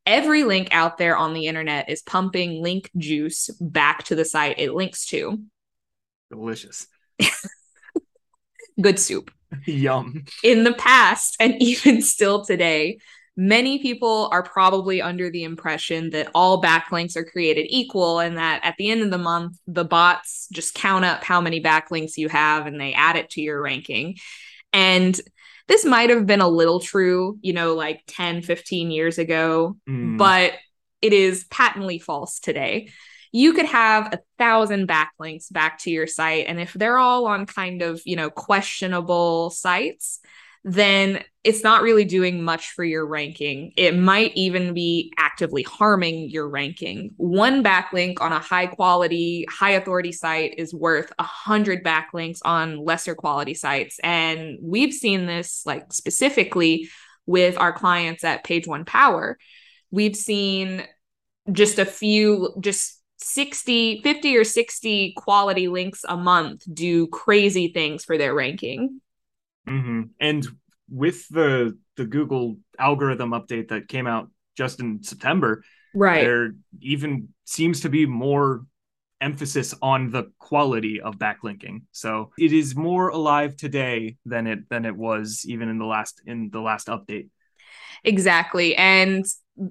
every 0.08 0.42
link 0.42 0.68
out 0.70 0.96
there 0.96 1.16
on 1.16 1.34
the 1.34 1.46
internet 1.46 1.90
is 1.90 2.00
pumping 2.00 2.62
link 2.62 2.90
juice 2.96 3.50
back 3.60 4.04
to 4.04 4.14
the 4.14 4.24
site 4.24 4.58
it 4.58 4.72
links 4.72 5.04
to. 5.04 5.38
Delicious. 6.30 6.86
Good 8.80 8.98
soup. 8.98 9.30
Yum. 9.66 10.24
In 10.42 10.64
the 10.64 10.72
past, 10.72 11.36
and 11.38 11.54
even 11.62 12.00
still 12.00 12.42
today, 12.44 12.98
many 13.36 13.80
people 13.80 14.30
are 14.32 14.42
probably 14.42 15.02
under 15.02 15.30
the 15.30 15.44
impression 15.44 16.10
that 16.10 16.30
all 16.34 16.62
backlinks 16.62 17.14
are 17.14 17.24
created 17.24 17.66
equal 17.68 18.18
and 18.18 18.38
that 18.38 18.60
at 18.64 18.76
the 18.78 18.90
end 18.90 19.02
of 19.02 19.10
the 19.10 19.18
month, 19.18 19.58
the 19.66 19.84
bots 19.84 20.48
just 20.52 20.74
count 20.74 21.04
up 21.04 21.22
how 21.22 21.40
many 21.42 21.62
backlinks 21.62 22.16
you 22.16 22.30
have 22.30 22.66
and 22.66 22.80
they 22.80 22.94
add 22.94 23.16
it 23.16 23.28
to 23.30 23.42
your 23.42 23.60
ranking. 23.60 24.16
And 24.72 25.18
this 25.66 25.84
might 25.84 26.10
have 26.10 26.26
been 26.26 26.40
a 26.40 26.48
little 26.48 26.80
true, 26.80 27.38
you 27.42 27.52
know, 27.52 27.74
like 27.74 28.02
10, 28.06 28.42
15 28.42 28.90
years 28.90 29.18
ago, 29.18 29.76
mm. 29.88 30.16
but 30.16 30.54
it 31.02 31.12
is 31.12 31.44
patently 31.44 31.98
false 31.98 32.40
today. 32.40 32.90
You 33.30 33.52
could 33.52 33.66
have 33.66 34.14
a 34.14 34.20
thousand 34.38 34.88
backlinks 34.88 35.52
back 35.52 35.78
to 35.80 35.90
your 35.90 36.06
site. 36.06 36.46
And 36.48 36.58
if 36.58 36.72
they're 36.72 36.98
all 36.98 37.26
on 37.26 37.44
kind 37.44 37.82
of, 37.82 38.00
you 38.06 38.16
know, 38.16 38.30
questionable 38.30 39.50
sites, 39.50 40.20
then 40.64 41.22
it's 41.44 41.62
not 41.62 41.82
really 41.82 42.04
doing 42.04 42.42
much 42.42 42.72
for 42.72 42.84
your 42.84 43.06
ranking. 43.06 43.72
It 43.76 43.96
might 43.96 44.32
even 44.34 44.74
be 44.74 45.12
actively 45.16 45.62
harming 45.62 46.30
your 46.30 46.48
ranking. 46.48 47.12
One 47.16 47.62
backlink 47.62 48.20
on 48.20 48.32
a 48.32 48.38
high 48.38 48.66
quality, 48.66 49.46
high 49.48 49.70
authority 49.70 50.12
site 50.12 50.54
is 50.58 50.74
worth 50.74 51.12
a 51.18 51.22
hundred 51.22 51.84
backlinks 51.84 52.40
on 52.44 52.84
lesser 52.84 53.14
quality 53.14 53.54
sites. 53.54 53.98
And 54.02 54.58
we've 54.60 54.92
seen 54.92 55.26
this 55.26 55.62
like 55.64 55.92
specifically 55.92 56.90
with 57.24 57.56
our 57.58 57.72
clients 57.72 58.24
at 58.24 58.44
Page 58.44 58.66
One 58.66 58.84
Power. 58.84 59.38
We've 59.90 60.16
seen 60.16 60.82
just 61.50 61.78
a 61.78 61.86
few, 61.86 62.54
just 62.60 63.00
60, 63.18 64.02
50 64.02 64.36
or 64.36 64.44
60 64.44 65.14
quality 65.16 65.68
links 65.68 66.04
a 66.08 66.16
month 66.16 66.62
do 66.72 67.06
crazy 67.08 67.68
things 67.68 68.04
for 68.04 68.18
their 68.18 68.34
ranking. 68.34 69.00
Mm-hmm. 69.68 70.02
And 70.20 70.46
with 70.90 71.28
the 71.28 71.78
the 71.96 72.06
Google 72.06 72.56
algorithm 72.78 73.30
update 73.30 73.68
that 73.68 73.88
came 73.88 74.06
out 74.06 74.30
just 74.56 74.80
in 74.80 75.02
September, 75.02 75.62
right, 75.94 76.22
there 76.22 76.52
even 76.80 77.28
seems 77.44 77.80
to 77.80 77.88
be 77.88 78.06
more 78.06 78.64
emphasis 79.20 79.74
on 79.82 80.10
the 80.10 80.30
quality 80.38 81.00
of 81.00 81.16
backlinking. 81.16 81.82
So 81.92 82.30
it 82.38 82.52
is 82.52 82.76
more 82.76 83.08
alive 83.08 83.56
today 83.56 84.16
than 84.24 84.46
it 84.46 84.68
than 84.68 84.84
it 84.84 84.96
was 84.96 85.44
even 85.46 85.68
in 85.68 85.78
the 85.78 85.86
last 85.86 86.20
in 86.26 86.50
the 86.50 86.60
last 86.60 86.88
update. 86.88 87.28
Exactly. 88.04 88.76
And 88.76 89.24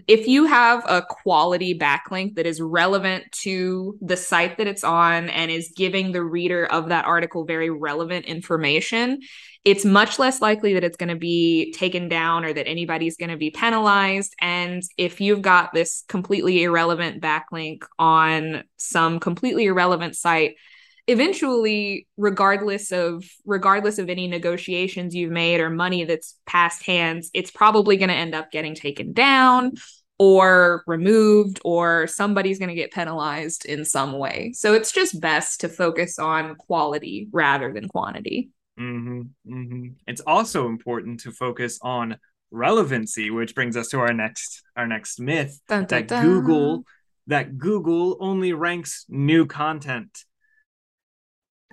if 0.08 0.28
you 0.28 0.46
have 0.46 0.84
a 0.88 1.02
quality 1.08 1.78
backlink 1.78 2.36
that 2.36 2.46
is 2.46 2.62
relevant 2.62 3.24
to 3.32 3.98
the 4.02 4.18
site 4.18 4.58
that 4.58 4.68
it's 4.68 4.84
on 4.84 5.30
and 5.30 5.50
is 5.50 5.74
giving 5.76 6.12
the 6.12 6.24
reader 6.24 6.66
of 6.66 6.90
that 6.90 7.06
article 7.06 7.46
very 7.46 7.70
relevant 7.70 8.26
information, 8.26 9.20
it's 9.64 9.86
much 9.86 10.20
less 10.20 10.42
likely 10.42 10.74
that 10.74 10.84
it's 10.84 10.98
going 10.98 11.10
to 11.10 11.16
be 11.16 11.72
taken 11.74 12.10
down 12.10 12.44
or 12.44 12.52
that 12.52 12.68
anybody's 12.68 13.18
going 13.18 13.30
to 13.30 13.38
be 13.38 13.50
penalized. 13.50 14.34
And 14.42 14.84
if 14.98 15.22
you've 15.22 15.42
got 15.42 15.74
this 15.74 16.04
completely 16.10 16.64
irrelevant 16.64 17.22
backlink 17.22 17.84
on 17.98 18.64
some 18.76 19.20
completely 19.20 19.66
irrelevant 19.66 20.16
site, 20.18 20.56
eventually 21.08 22.06
regardless 22.18 22.92
of 22.92 23.24
regardless 23.46 23.98
of 23.98 24.10
any 24.10 24.28
negotiations 24.28 25.16
you've 25.16 25.32
made 25.32 25.60
or 25.60 25.70
money 25.70 26.04
that's 26.04 26.38
passed 26.46 26.86
hands 26.86 27.32
it's 27.34 27.50
probably 27.50 27.98
going 27.98 28.10
to 28.10 28.16
end 28.16 28.36
up 28.36 28.52
getting 28.52 28.76
taken 28.76 29.14
down 29.14 29.72
or 30.20 30.84
removed 30.86 31.60
or 31.64 32.08
somebody's 32.08 32.60
going 32.60 32.70
to 32.70 32.76
get 32.76 32.92
penalized 32.92 33.66
in 33.66 33.86
some 33.86 34.14
way 34.14 34.52
so 34.54 34.74
it's 34.74 34.92
just 34.92 35.20
best 35.22 35.62
to 35.62 35.70
focus 35.70 36.20
on 36.20 36.56
quality 36.56 37.28
rather 37.32 37.72
than 37.74 37.88
quantity 37.88 38.50
mm-hmm, 38.80 39.22
mm-hmm. 39.50 39.88
it's 40.08 40.22
also 40.22 40.68
important 40.68 41.22
to 41.22 41.32
focus 41.32 41.80
on 41.82 42.18
relevancy 42.52 43.30
which 43.30 43.56
brings 43.56 43.78
us 43.78 43.90
to 43.90 44.00
our 44.00 44.14
next 44.14 44.64
our 44.76 44.88
next 44.88 45.20
myth 45.20 45.60
dun, 45.68 45.86
dun, 45.86 45.88
that 45.88 46.08
dun. 46.08 46.24
google 46.24 46.84
that 47.28 47.58
google 47.58 48.18
only 48.20 48.54
ranks 48.54 49.06
new 49.10 49.46
content 49.46 50.24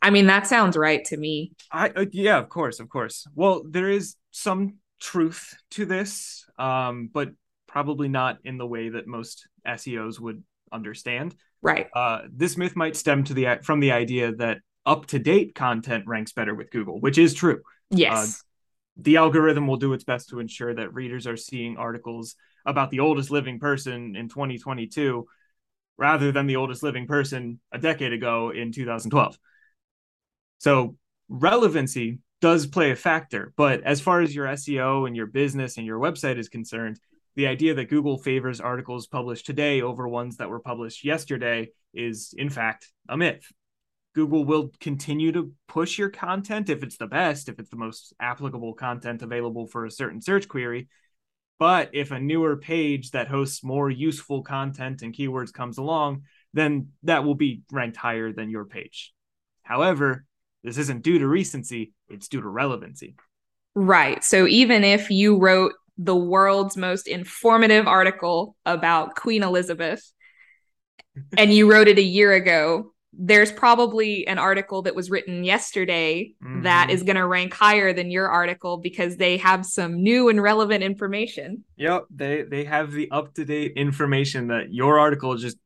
I 0.05 0.11
mean, 0.11 0.27
that 0.27 0.47
sounds 0.47 0.77
right 0.77 1.03
to 1.07 1.17
me. 1.17 1.53
I 1.73 1.89
uh, 1.89 2.05
yeah, 2.13 2.37
of 2.37 2.51
course, 2.51 2.79
of 2.79 2.91
course. 2.91 3.27
Well, 3.35 3.65
there 3.67 3.89
is 3.89 4.17
some 4.33 4.75
truth 5.01 5.55
to 5.71 5.87
this, 5.87 6.45
um, 6.59 7.09
but 7.11 7.31
probably 7.67 8.09
not 8.09 8.37
in 8.45 8.59
the 8.59 8.67
way 8.67 8.91
that 8.91 9.07
most 9.07 9.49
SEOs 9.67 10.21
would 10.21 10.45
understand. 10.71 11.35
Right. 11.63 11.89
Uh, 11.95 12.21
this 12.31 12.59
myth 12.59 12.77
might 12.77 12.97
stem 12.97 13.25
to 13.25 13.35
the 13.35 13.61
from 13.63 13.81
the 13.81 13.93
idea 13.93 14.33
that 14.33 14.59
up 14.85 15.07
to 15.07 15.19
date 15.19 15.55
content 15.55 16.05
ranks 16.07 16.33
better 16.33 16.55
with 16.55 16.71
Google, 16.71 17.01
which 17.01 17.17
is 17.17 17.33
true. 17.33 17.63
Yes. 17.89 18.13
Uh, 18.13 19.03
the 19.03 19.17
algorithm 19.17 19.67
will 19.67 19.79
do 19.79 19.95
its 19.95 20.05
best 20.05 20.29
to 20.29 20.39
ensure 20.39 20.75
that 20.75 20.93
readers 20.93 21.27
are 21.27 21.39
seeing 21.39 21.79
articles 21.79 22.37
about 22.67 22.91
the 22.91 23.01
oldest 23.01 23.31
living 23.31 23.59
person 23.59 24.17
in 24.17 24.29
2022 24.29 25.27
rather 25.97 26.31
than 26.31 26.47
the 26.47 26.57
oldest 26.57 26.83
living 26.83 27.07
person 27.07 27.59
a 27.73 27.79
decade 27.79 28.13
ago 28.13 28.51
in 28.51 28.71
2012. 28.71 29.39
So 30.65 30.97
relevancy 31.29 32.21
does 32.41 32.67
play 32.67 32.91
a 32.91 32.97
factor, 32.97 33.53
but 33.55 33.83
as 33.83 34.01
far 34.01 34.23
as 34.23 34.35
your 34.35 34.47
SEO 34.47 35.07
and 35.07 35.15
your 35.15 35.27
business 35.27 35.77
and 35.77 35.85
your 35.85 35.99
website 35.99 36.39
is 36.39 36.49
concerned, 36.49 36.99
the 37.37 37.49
idea 37.49 37.75
that 37.75 37.91
Google 37.91 38.17
favors 38.17 38.63
articles 38.63 39.07
published 39.07 39.45
today 39.45 39.83
over 39.83 40.09
ones 40.09 40.39
that 40.39 40.49
were 40.49 40.61
published 40.61 41.05
yesterday 41.05 41.69
is, 41.93 42.35
in 42.39 42.49
fact, 42.49 42.91
a 43.11 43.17
myth. 43.19 43.45
Google 44.15 44.47
will 44.47 44.73
continue 44.81 45.33
to 45.33 45.53
push 45.69 45.99
your 45.99 46.09
content 46.09 46.71
if 46.71 46.83
it's 46.83 46.97
the 46.97 47.09
best, 47.09 47.51
if 47.51 47.59
it's 47.59 47.69
the 47.69 47.77
most 47.77 48.15
applicable 48.19 48.73
content 48.73 49.21
available 49.21 49.67
for 49.67 49.85
a 49.85 49.91
certain 49.91 50.23
search 50.23 50.49
query. 50.49 50.89
But 51.59 51.91
if 51.93 52.11
a 52.11 52.19
newer 52.19 52.57
page 52.57 53.11
that 53.11 53.29
hosts 53.29 53.63
more 53.63 53.91
useful 53.91 54.43
content 54.43 55.03
and 55.03 55.15
keywords 55.15 55.53
comes 55.53 55.77
along, 55.77 56.23
then 56.55 56.89
that 57.03 57.23
will 57.23 57.35
be 57.35 57.65
ranked 57.71 57.99
higher 57.99 58.33
than 58.33 58.49
your 58.49 58.65
page. 58.65 59.13
However, 59.63 60.25
this 60.65 60.79
isn't 60.79 61.03
due 61.03 61.19
to 61.19 61.29
recency, 61.29 61.93
it's 62.09 62.27
due 62.27 62.41
to 62.41 62.49
relevancy. 62.49 63.15
Right. 63.75 64.25
So 64.25 64.47
even 64.47 64.83
if 64.83 65.11
you 65.11 65.37
wrote 65.37 65.75
the 65.99 66.17
world's 66.17 66.77
most 66.77 67.07
informative 67.07 67.87
article 67.87 68.57
about 68.67 69.15
Queen 69.15 69.43
Elizabeth 69.43 70.03
and 71.37 71.53
you 71.53 71.71
wrote 71.71 71.87
it 71.87 71.99
a 71.99 72.03
year 72.03 72.33
ago, 72.33 72.93
there's 73.17 73.53
probably 73.53 74.27
an 74.27 74.39
article 74.39 74.83
that 74.83 74.95
was 74.95 75.11
written 75.11 75.45
yesterday 75.45 76.33
mm-hmm. 76.43 76.63
that 76.63 76.91
is 76.91 77.05
going 77.05 77.17
to 77.17 77.27
rank 77.27 77.55
higher 77.55 77.93
than 77.93 78.11
your 78.11 78.29
article 78.29 78.79
because 78.79 79.17
they 79.17 79.37
have 79.37 79.65
some 79.65 80.03
new 80.03 80.29
and 80.29 80.43
relevant 80.43 80.83
information. 80.83 81.63
Yep, 81.77 82.07
they 82.11 82.43
they 82.43 82.65
have 82.65 82.91
the 82.91 83.11
up-to-date 83.13 83.75
information 83.77 84.49
that 84.49 84.73
your 84.73 84.99
article 84.99 85.37
just 85.37 85.59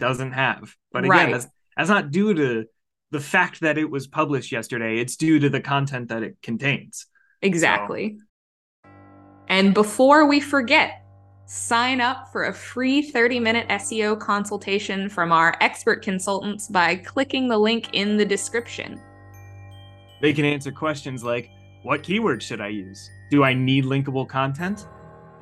doesn't 0.00 0.32
have. 0.32 0.74
But 0.92 1.04
again, 1.04 1.10
right. 1.10 1.32
that's 1.32 1.46
that's 1.76 1.90
not 1.90 2.10
due 2.10 2.34
to 2.34 2.64
the 3.10 3.20
fact 3.20 3.60
that 3.60 3.76
it 3.76 3.90
was 3.90 4.06
published 4.06 4.52
yesterday, 4.52 4.98
it's 4.98 5.16
due 5.16 5.38
to 5.38 5.48
the 5.48 5.60
content 5.60 6.08
that 6.08 6.22
it 6.22 6.36
contains. 6.42 7.06
Exactly. 7.42 8.18
So. 8.18 8.90
And 9.48 9.74
before 9.74 10.26
we 10.26 10.38
forget, 10.38 11.04
sign 11.46 12.00
up 12.00 12.30
for 12.30 12.44
a 12.44 12.52
free 12.52 13.02
30 13.02 13.40
minute 13.40 13.68
SEO 13.68 14.18
consultation 14.18 15.08
from 15.08 15.32
our 15.32 15.56
expert 15.60 16.02
consultants 16.02 16.68
by 16.68 16.94
clicking 16.94 17.48
the 17.48 17.58
link 17.58 17.88
in 17.92 18.16
the 18.16 18.24
description. 18.24 19.00
They 20.22 20.32
can 20.32 20.44
answer 20.44 20.70
questions 20.70 21.24
like 21.24 21.50
What 21.82 22.02
keywords 22.02 22.42
should 22.42 22.60
I 22.60 22.68
use? 22.68 23.10
Do 23.30 23.42
I 23.42 23.54
need 23.54 23.84
linkable 23.84 24.28
content? 24.28 24.86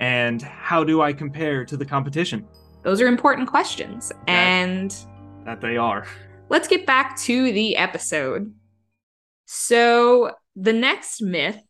And 0.00 0.40
how 0.40 0.84
do 0.84 1.02
I 1.02 1.12
compare 1.12 1.64
to 1.64 1.76
the 1.76 1.84
competition? 1.84 2.46
Those 2.82 3.00
are 3.02 3.08
important 3.08 3.48
questions. 3.48 4.08
That, 4.08 4.28
and 4.28 4.96
that 5.44 5.60
they 5.60 5.76
are. 5.76 6.06
Let's 6.48 6.68
get 6.68 6.86
back 6.86 7.18
to 7.20 7.52
the 7.52 7.76
episode. 7.76 8.54
So, 9.46 10.32
the 10.56 10.72
next 10.72 11.22
myth 11.22 11.62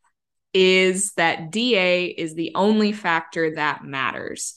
is 0.54 1.12
that 1.14 1.50
DA 1.50 2.06
is 2.06 2.34
the 2.34 2.52
only 2.54 2.92
factor 2.92 3.54
that 3.54 3.84
matters. 3.84 4.54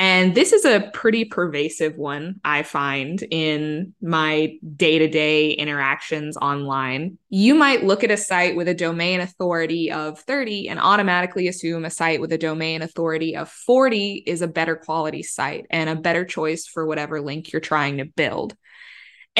And 0.00 0.34
this 0.34 0.54
is 0.54 0.64
a 0.64 0.90
pretty 0.94 1.26
pervasive 1.26 1.94
one, 1.96 2.40
I 2.42 2.62
find, 2.62 3.22
in 3.30 3.94
my 4.00 4.54
day 4.76 4.98
to 4.98 5.08
day 5.08 5.50
interactions 5.50 6.38
online. 6.38 7.18
You 7.28 7.54
might 7.54 7.84
look 7.84 8.02
at 8.02 8.10
a 8.10 8.16
site 8.16 8.56
with 8.56 8.66
a 8.66 8.74
domain 8.74 9.20
authority 9.20 9.92
of 9.92 10.18
30 10.20 10.70
and 10.70 10.80
automatically 10.80 11.48
assume 11.48 11.84
a 11.84 11.90
site 11.90 12.18
with 12.18 12.32
a 12.32 12.38
domain 12.38 12.80
authority 12.80 13.36
of 13.36 13.50
40 13.50 14.24
is 14.26 14.40
a 14.40 14.48
better 14.48 14.74
quality 14.74 15.22
site 15.22 15.66
and 15.68 15.90
a 15.90 15.96
better 15.96 16.24
choice 16.24 16.66
for 16.66 16.86
whatever 16.86 17.20
link 17.20 17.52
you're 17.52 17.60
trying 17.60 17.98
to 17.98 18.06
build. 18.06 18.56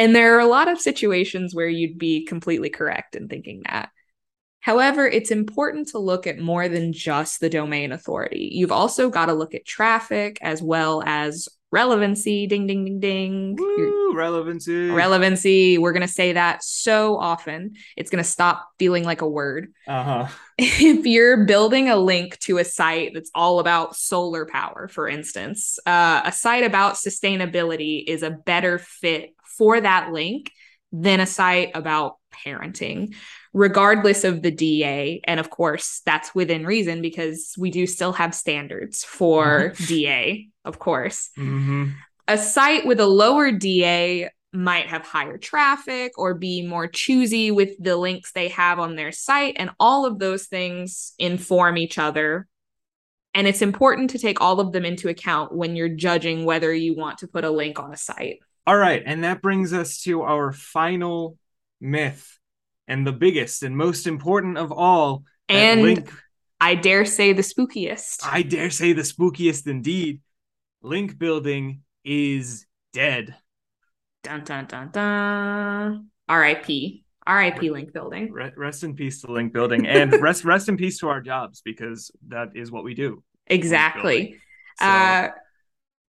And 0.01 0.17
there 0.17 0.35
are 0.35 0.41
a 0.41 0.47
lot 0.47 0.69
of 0.69 0.81
situations 0.81 1.55
where 1.55 1.69
you'd 1.69 1.99
be 1.99 2.25
completely 2.25 2.71
correct 2.71 3.15
in 3.15 3.29
thinking 3.29 3.61
that. 3.69 3.91
However, 4.61 5.07
it's 5.07 5.31
important 5.31 5.89
to 5.89 5.99
look 5.99 6.27
at 6.27 6.39
more 6.39 6.71
than 6.71 6.95
just 6.95 7.39
the 7.41 7.51
domain 7.51 7.93
authority. 7.93 8.49
You've 8.51 8.73
also 8.73 9.11
got 9.11 9.27
to 9.27 9.35
look 9.35 9.55
at 9.55 9.67
traffic 9.67 10.39
as 10.41 10.63
well 10.63 11.03
as 11.05 11.51
relevancy. 11.71 12.47
Ding, 12.47 12.67
ding, 12.67 12.87
ding, 12.87 13.01
ding. 13.01 13.57
Woo, 13.57 14.15
relevancy. 14.15 14.89
Relevancy. 14.89 15.77
We're 15.77 15.93
going 15.93 16.07
to 16.07 16.09
say 16.09 16.33
that 16.33 16.65
so 16.65 17.19
often, 17.19 17.75
it's 17.95 18.11
going 18.11 18.25
to 18.25 18.29
stop 18.29 18.71
feeling 18.79 19.05
like 19.05 19.21
a 19.21 19.29
word. 19.29 19.69
Uh 19.87 20.03
huh. 20.03 20.27
If 20.63 21.07
you're 21.07 21.47
building 21.47 21.89
a 21.89 21.97
link 21.97 22.39
to 22.41 22.59
a 22.59 22.65
site 22.65 23.13
that's 23.15 23.31
all 23.35 23.61
about 23.61 23.97
solar 23.97 24.45
power, 24.47 24.89
for 24.89 25.09
instance, 25.09 25.79
uh, 25.87 26.21
a 26.25 26.33
site 26.33 26.65
about 26.65 26.95
sustainability 26.95 28.05
is 28.07 28.23
a 28.23 28.31
better 28.31 28.79
fit 28.79 29.35
for 29.61 29.79
that 29.79 30.11
link 30.11 30.51
than 30.91 31.21
a 31.21 31.27
site 31.27 31.73
about 31.75 32.17
parenting 32.33 33.15
regardless 33.53 34.25
of 34.25 34.43
the 34.43 34.51
DA. 34.51 35.21
And 35.25 35.41
of 35.41 35.51
course, 35.51 36.03
that's 36.07 36.35
within 36.35 36.65
reason 36.65 37.03
because 37.03 37.55
we 37.59 37.71
do 37.71 37.87
still 37.87 38.13
have 38.13 38.35
standards 38.35 39.05
for 39.05 39.71
mm-hmm. 39.71 39.85
DA, 39.87 40.49
of 40.65 40.79
course. 40.79 41.31
Mm-hmm. 41.39 41.91
A 42.29 42.39
site 42.39 42.87
with 42.87 43.01
a 43.01 43.07
lower 43.07 43.51
DA 43.51 44.31
might 44.53 44.87
have 44.87 45.03
higher 45.03 45.39
traffic 45.39 46.13
or 46.17 46.35
be 46.35 46.63
more 46.63 46.87
choosy 46.87 47.51
with 47.51 47.71
the 47.83 47.97
links 47.97 48.33
they 48.33 48.49
have 48.49 48.79
on 48.79 48.97
their 48.97 49.13
site. 49.13 49.57
And 49.59 49.71
all 49.81 50.07
of 50.07 50.19
those 50.19 50.47
things 50.47 51.13
inform 51.19 51.77
each 51.77 51.99
other. 51.99 52.47
And 53.35 53.47
it's 53.47 53.63
important 53.63 54.11
to 54.11 54.19
take 54.19 54.41
all 54.41 54.59
of 54.59 54.73
them 54.73 54.85
into 54.85 55.09
account 55.09 55.55
when 55.55 55.77
you're 55.77 55.89
judging 55.89 56.45
whether 56.45 56.73
you 56.73 56.97
want 56.97 57.19
to 57.19 57.29
put 57.29 57.45
a 57.45 57.51
link 57.51 57.79
on 57.79 57.93
a 57.93 57.97
site. 57.97 58.39
All 58.71 58.77
right. 58.77 59.03
And 59.05 59.25
that 59.25 59.43
brings 59.43 59.73
us 59.73 60.01
to 60.03 60.23
our 60.23 60.53
final 60.53 61.37
myth 61.81 62.39
and 62.87 63.05
the 63.05 63.11
biggest 63.11 63.65
and 63.65 63.77
most 63.77 64.07
important 64.07 64.59
of 64.59 64.71
all. 64.71 65.25
And 65.49 65.83
link, 65.83 66.13
I 66.61 66.77
dare 66.77 67.05
say 67.05 67.33
the 67.33 67.43
spookiest. 67.43 68.21
I 68.23 68.43
dare 68.43 68.71
say 68.71 68.93
the 68.93 69.03
spookiest 69.03 69.67
indeed. 69.67 70.21
Link 70.83 71.19
building 71.19 71.83
is 72.05 72.65
dead. 72.93 73.35
Dun 74.23 74.45
dun 74.45 74.67
dun 74.67 74.91
dun. 74.93 76.07
R.I.P. 76.29 77.05
R.I.P. 77.27 77.71
Link 77.71 77.93
building. 77.93 78.33
Rest 78.33 78.85
in 78.85 78.95
peace 78.95 79.23
to 79.23 79.33
link 79.33 79.53
building, 79.53 79.89
and 79.89 80.13
rest 80.23 80.45
rest 80.45 80.69
in 80.69 80.77
peace 80.77 81.01
to 81.01 81.09
our 81.09 81.21
jobs 81.21 81.61
because 81.61 82.13
that 82.29 82.51
is 82.55 82.71
what 82.71 82.85
we 82.85 82.95
do. 82.95 83.25
Exactly. 83.49 84.37
So. 84.79 84.87
Uh, 84.87 85.29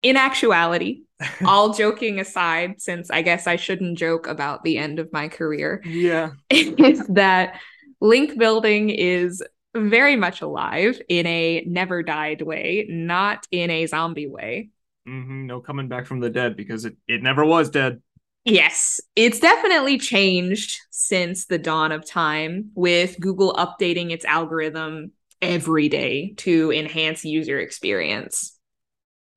in 0.05 0.17
actuality, 0.17 1.01
all 1.45 1.73
joking 1.73 2.19
aside, 2.19 2.79
since 2.79 3.09
I 3.09 3.23
guess 3.23 3.47
I 3.47 3.55
shouldn't 3.55 3.97
joke 3.97 4.27
about 4.27 4.63
the 4.63 4.77
end 4.77 4.99
of 4.99 5.11
my 5.11 5.27
career, 5.27 5.81
yeah, 5.83 6.31
is 6.49 7.05
that 7.07 7.59
link 7.99 8.37
building 8.37 8.91
is 8.91 9.41
very 9.75 10.15
much 10.15 10.41
alive 10.41 11.01
in 11.09 11.25
a 11.25 11.63
never 11.65 12.03
died 12.03 12.43
way, 12.43 12.85
not 12.87 13.47
in 13.49 13.71
a 13.71 13.87
zombie 13.87 14.27
way. 14.27 14.69
Mm-hmm. 15.07 15.47
No 15.47 15.59
coming 15.59 15.87
back 15.87 16.05
from 16.05 16.19
the 16.19 16.29
dead 16.29 16.55
because 16.55 16.85
it, 16.85 16.95
it 17.07 17.23
never 17.23 17.43
was 17.43 17.71
dead. 17.71 18.01
Yes, 18.43 19.01
it's 19.15 19.39
definitely 19.39 19.97
changed 19.97 20.79
since 20.91 21.45
the 21.45 21.57
dawn 21.57 21.91
of 21.91 22.07
time, 22.07 22.69
with 22.75 23.19
Google 23.19 23.55
updating 23.55 24.11
its 24.11 24.23
algorithm 24.23 25.13
every 25.41 25.89
day 25.89 26.35
to 26.37 26.71
enhance 26.71 27.25
user 27.25 27.59
experience. 27.59 28.54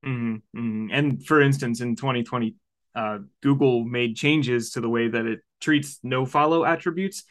Mm-hmm, 0.05 0.59
mm-hmm. 0.59 0.87
And 0.93 1.25
for 1.25 1.41
instance, 1.41 1.81
in 1.81 1.97
2020, 1.97 2.55
uh, 2.95 3.19
Google 3.43 3.85
made 3.85 4.17
changes 4.17 4.71
to 4.73 4.81
the 4.81 4.89
way 4.89 5.09
that 5.09 5.27
it 5.27 5.41
treats 5.61 5.99
no 6.03 6.27
follow 6.27 6.65
attributes. 6.65 7.25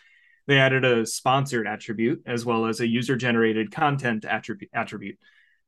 They 0.47 0.59
added 0.59 0.85
a 0.85 1.05
sponsored 1.05 1.67
attribute 1.67 2.23
as 2.25 2.45
well 2.45 2.65
as 2.65 2.79
a 2.79 2.87
user 2.87 3.15
generated 3.15 3.71
content 3.71 4.25
attribute. 4.25 4.71
attribute. 4.73 5.17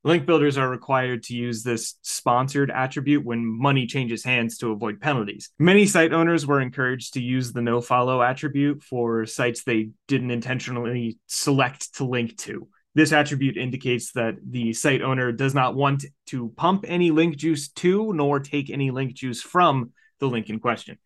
Link 0.05 0.25
builders 0.25 0.57
are 0.57 0.69
required 0.69 1.23
to 1.23 1.35
use 1.35 1.61
this 1.61 1.95
sponsored 2.03 2.71
attribute 2.71 3.25
when 3.25 3.45
money 3.45 3.85
changes 3.85 4.23
hands 4.23 4.57
to 4.59 4.71
avoid 4.71 5.01
penalties. 5.01 5.49
Many 5.59 5.85
site 5.85 6.13
owners 6.13 6.47
were 6.47 6.61
encouraged 6.61 7.15
to 7.15 7.21
use 7.21 7.51
the 7.51 7.61
no 7.61 7.81
follow 7.81 8.21
attribute 8.21 8.81
for 8.81 9.25
sites 9.25 9.63
they 9.63 9.89
didn't 10.07 10.31
intentionally 10.31 11.17
select 11.27 11.95
to 11.95 12.05
link 12.05 12.37
to. 12.37 12.69
This 12.95 13.11
attribute 13.11 13.55
indicates 13.55 14.11
that 14.13 14.35
the 14.43 14.73
site 14.73 15.01
owner 15.01 15.31
does 15.31 15.53
not 15.53 15.75
want 15.75 16.05
to 16.27 16.49
pump 16.57 16.85
any 16.87 17.11
link 17.11 17.37
juice 17.37 17.69
to 17.69 18.13
nor 18.13 18.39
take 18.39 18.69
any 18.69 18.91
link 18.91 19.13
juice 19.13 19.41
from 19.41 19.91
the 20.19 20.27
link 20.27 20.49
in 20.49 20.59
question. 20.59 20.97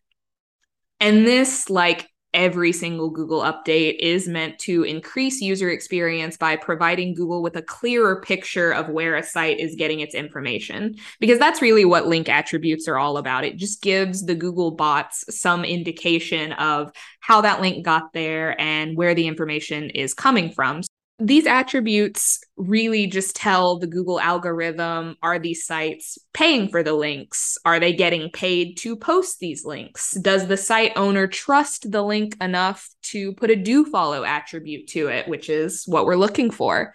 And 0.98 1.26
this, 1.26 1.68
like 1.68 2.08
every 2.32 2.72
single 2.72 3.10
Google 3.10 3.42
update, 3.42 3.98
is 4.00 4.26
meant 4.26 4.58
to 4.60 4.82
increase 4.84 5.42
user 5.42 5.68
experience 5.68 6.38
by 6.38 6.56
providing 6.56 7.14
Google 7.14 7.42
with 7.42 7.54
a 7.56 7.62
clearer 7.62 8.20
picture 8.22 8.72
of 8.72 8.88
where 8.88 9.14
a 9.16 9.22
site 9.22 9.60
is 9.60 9.76
getting 9.76 10.00
its 10.00 10.14
information. 10.14 10.94
Because 11.20 11.38
that's 11.38 11.60
really 11.60 11.84
what 11.84 12.06
link 12.06 12.30
attributes 12.30 12.88
are 12.88 12.98
all 12.98 13.18
about. 13.18 13.44
It 13.44 13.56
just 13.56 13.82
gives 13.82 14.24
the 14.24 14.34
Google 14.34 14.70
bots 14.70 15.24
some 15.28 15.64
indication 15.64 16.52
of 16.52 16.90
how 17.20 17.42
that 17.42 17.60
link 17.60 17.84
got 17.84 18.14
there 18.14 18.58
and 18.58 18.96
where 18.96 19.14
the 19.14 19.28
information 19.28 19.90
is 19.90 20.14
coming 20.14 20.50
from 20.50 20.80
these 21.20 21.46
attributes 21.46 22.40
really 22.56 23.06
just 23.06 23.36
tell 23.36 23.78
the 23.78 23.86
Google 23.86 24.18
algorithm 24.18 25.16
are 25.22 25.38
these 25.38 25.64
sites 25.64 26.18
paying 26.32 26.68
for 26.68 26.82
the 26.82 26.92
links? 26.92 27.56
Are 27.64 27.78
they 27.78 27.92
getting 27.92 28.30
paid 28.30 28.76
to 28.78 28.96
post 28.96 29.38
these 29.38 29.64
links? 29.64 30.12
Does 30.12 30.48
the 30.48 30.56
site 30.56 30.92
owner 30.96 31.28
trust 31.28 31.90
the 31.90 32.02
link 32.02 32.36
enough 32.40 32.88
to 33.02 33.32
put 33.34 33.50
a 33.50 33.56
do 33.56 33.84
follow 33.84 34.24
attribute 34.24 34.88
to 34.88 35.06
it, 35.06 35.28
which 35.28 35.48
is 35.48 35.84
what 35.86 36.04
we're 36.04 36.16
looking 36.16 36.50
for? 36.50 36.94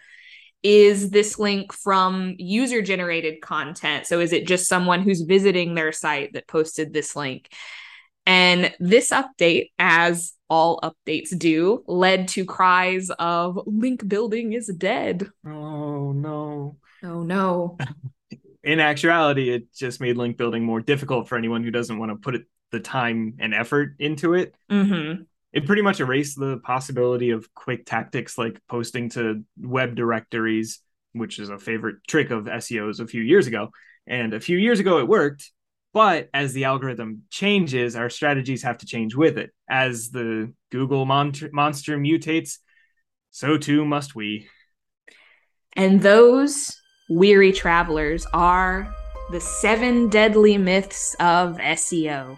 Is 0.64 1.12
this 1.12 1.40
link 1.40 1.72
from 1.72 2.36
user 2.38 2.82
generated 2.82 3.40
content? 3.42 4.06
So 4.06 4.20
is 4.20 4.34
it 4.34 4.46
just 4.46 4.68
someone 4.68 5.02
who's 5.02 5.22
visiting 5.22 5.76
their 5.76 5.94
site 5.94 6.34
that 6.34 6.48
posted 6.48 6.92
this 6.92 7.16
link? 7.16 7.50
And 8.26 8.74
this 8.80 9.10
update, 9.10 9.72
as 9.80 10.34
all 10.50 10.80
updates 10.82 11.38
do, 11.38 11.84
led 11.88 12.28
to 12.30 12.46
cries 12.46 13.10
of 13.12 13.60
link 13.66 14.08
building 14.08 14.54
is 14.54 14.68
dead. 14.68 15.30
Oh 15.46 16.12
no. 16.12 16.78
Oh 17.04 17.24
no. 17.24 17.78
In 18.64 18.80
actuality, 18.80 19.52
it 19.52 19.74
just 19.74 20.02
made 20.02 20.18
link 20.18 20.38
building 20.38 20.64
more 20.64 20.82
difficult 20.82 21.30
for 21.30 21.38
anyone 21.38 21.64
who 21.64 21.72
doesn't 21.72 21.98
want 21.98 22.12
to 22.12 22.18
put 22.18 22.36
it, 22.36 22.44
the 22.72 22.80
time 22.80 23.36
and 23.40 23.54
effort 23.54 23.96
into 24.00 24.34
it. 24.34 24.54
Mm-hmm. 24.70 25.24
It 25.54 25.66
pretty 25.66 25.82
much 25.82 26.00
erased 26.00 26.38
the 26.38 26.58
possibility 26.58 27.32
of 27.32 27.52
quick 27.56 27.86
tactics 27.86 28.38
like 28.38 28.62
posting 28.68 29.10
to 29.12 29.44
web 29.58 29.96
directories, 29.96 30.82
which 31.14 31.40
is 31.40 31.50
a 31.50 31.58
favorite 31.58 31.98
trick 32.08 32.30
of 32.30 32.46
SEOs 32.46 33.00
a 33.00 33.08
few 33.08 33.22
years 33.22 33.48
ago. 33.48 33.70
And 34.06 34.34
a 34.34 34.40
few 34.40 34.58
years 34.58 34.80
ago, 34.80 35.00
it 35.00 35.08
worked 35.08 35.52
but 35.94 36.30
as 36.34 36.54
the 36.54 36.66
algorithm 36.66 37.24
changes, 37.30 37.96
our 37.96 38.10
strategies 38.10 38.64
have 38.64 38.78
to 38.80 38.86
change 38.86 39.16
with 39.16 39.38
it. 39.38 39.52
As 39.70 40.10
the 40.10 40.54
Google 40.72 41.06
mon- 41.06 41.34
monster 41.52 41.98
mutates, 41.98 42.60
so 43.32 43.58
too 43.58 43.86
must 43.86 44.16
we. 44.16 44.48
And 45.74 46.02
those 46.02 46.76
weary 47.10 47.52
travelers 47.52 48.26
are 48.34 48.94
the 49.32 49.40
seven 49.40 50.10
deadly 50.10 50.58
myths 50.58 51.16
of 51.20 51.58
SEO. 51.58 52.38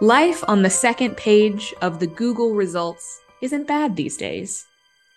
Life 0.00 0.42
on 0.48 0.62
the 0.62 0.70
second 0.70 1.16
page 1.16 1.74
of 1.82 2.00
the 2.00 2.06
Google 2.06 2.54
results 2.54 3.20
isn't 3.42 3.68
bad 3.68 3.96
these 3.96 4.16
days. 4.16 4.66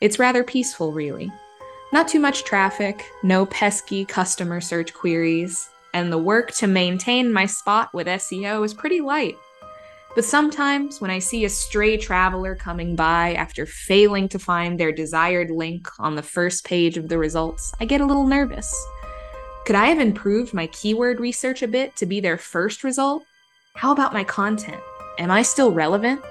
It's 0.01 0.19
rather 0.19 0.43
peaceful, 0.43 0.91
really. 0.91 1.31
Not 1.93 2.07
too 2.07 2.19
much 2.19 2.43
traffic, 2.43 3.05
no 3.21 3.45
pesky 3.45 4.03
customer 4.03 4.59
search 4.61 4.95
queries, 4.95 5.69
and 5.93 6.11
the 6.11 6.17
work 6.17 6.51
to 6.53 6.65
maintain 6.65 7.31
my 7.31 7.45
spot 7.45 7.93
with 7.93 8.07
SEO 8.07 8.65
is 8.65 8.73
pretty 8.73 8.99
light. 8.99 9.37
But 10.15 10.25
sometimes 10.25 10.99
when 10.99 11.11
I 11.11 11.19
see 11.19 11.45
a 11.45 11.49
stray 11.49 11.97
traveler 11.97 12.55
coming 12.55 12.95
by 12.95 13.35
after 13.35 13.67
failing 13.67 14.27
to 14.29 14.39
find 14.39 14.79
their 14.79 14.91
desired 14.91 15.51
link 15.51 15.87
on 15.99 16.15
the 16.15 16.23
first 16.23 16.65
page 16.65 16.97
of 16.97 17.09
the 17.09 17.19
results, 17.19 17.75
I 17.79 17.85
get 17.85 18.01
a 18.01 18.05
little 18.07 18.25
nervous. 18.25 18.75
Could 19.67 19.75
I 19.75 19.85
have 19.85 19.99
improved 19.99 20.51
my 20.51 20.65
keyword 20.65 21.19
research 21.19 21.61
a 21.61 21.67
bit 21.67 21.95
to 21.97 22.07
be 22.07 22.19
their 22.19 22.39
first 22.39 22.83
result? 22.83 23.21
How 23.75 23.91
about 23.91 24.13
my 24.13 24.23
content? 24.23 24.81
Am 25.19 25.29
I 25.29 25.43
still 25.43 25.71
relevant? 25.71 26.21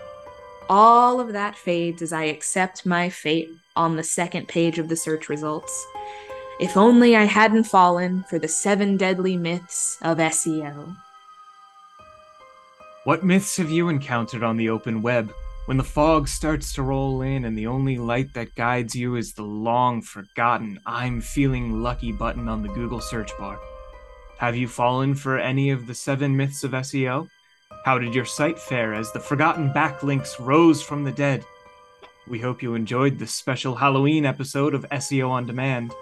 All 0.69 1.21
of 1.21 1.33
that 1.33 1.57
fades 1.57 2.03
as 2.03 2.13
I 2.13 2.25
accept 2.25 2.87
my 2.87 3.09
fate 3.09 3.51
on 3.77 3.97
the 3.97 4.03
second 4.03 4.49
page 4.49 4.79
of 4.79 4.89
the 4.89 4.97
search 4.97 5.29
results. 5.29 5.87
If 6.61 6.77
only 6.77 7.17
I 7.17 7.25
hadn't 7.25 7.65
fallen 7.65 8.25
for 8.25 8.39
the 8.39 8.49
seven 8.49 8.97
deadly 8.97 9.37
myths 9.37 9.99
of 10.03 10.19
SEO. 10.19 10.97
What 13.05 13.25
myths 13.25 13.57
have 13.57 13.71
you 13.71 13.89
encountered 13.89 14.45
on 14.45 14.57
the 14.57 14.69
open 14.69 15.03
web 15.03 15.33
when 15.67 15.77
the 15.77 15.85
fog 15.85 16.29
starts 16.29 16.73
to 16.75 16.83
roll 16.83 17.23
in 17.23 17.45
and 17.45 17.59
the 17.59 17.67
only 17.67 17.99
light 17.99 18.33
that 18.35 18.55
guides 18.55 18.95
you 18.95 19.17
is 19.17 19.33
the 19.33 19.43
long 19.43 20.03
forgotten 20.03 20.79
I'm 20.87 21.21
feeling 21.21 21.83
lucky 21.83 22.13
button 22.13 22.49
on 22.49 22.63
the 22.63 22.69
Google 22.69 23.01
search 23.01 23.37
bar? 23.39 23.59
Have 24.39 24.57
you 24.57 24.69
fallen 24.69 25.15
for 25.15 25.39
any 25.39 25.71
of 25.71 25.87
the 25.87 25.95
seven 25.95 26.37
myths 26.37 26.65
of 26.65 26.73
SEO? 26.73 27.29
How 27.85 27.99
did 27.99 28.15
your 28.15 28.25
site 28.25 28.61
fare 28.61 28.95
as 28.95 29.11
the 29.11 29.19
forgotten 29.19 29.71
backlinks 29.71 30.39
rose 30.39 30.81
from 30.81 31.03
the 31.03 31.11
dead? 31.11 31.45
We 32.29 32.39
hope 32.39 32.63
you 32.63 32.75
enjoyed 32.75 33.19
this 33.19 33.35
special 33.35 33.75
Halloween 33.75 34.25
episode 34.25 34.73
of 34.73 34.89
SEO 34.91 35.29
on 35.29 35.47
Demand. 35.47 35.93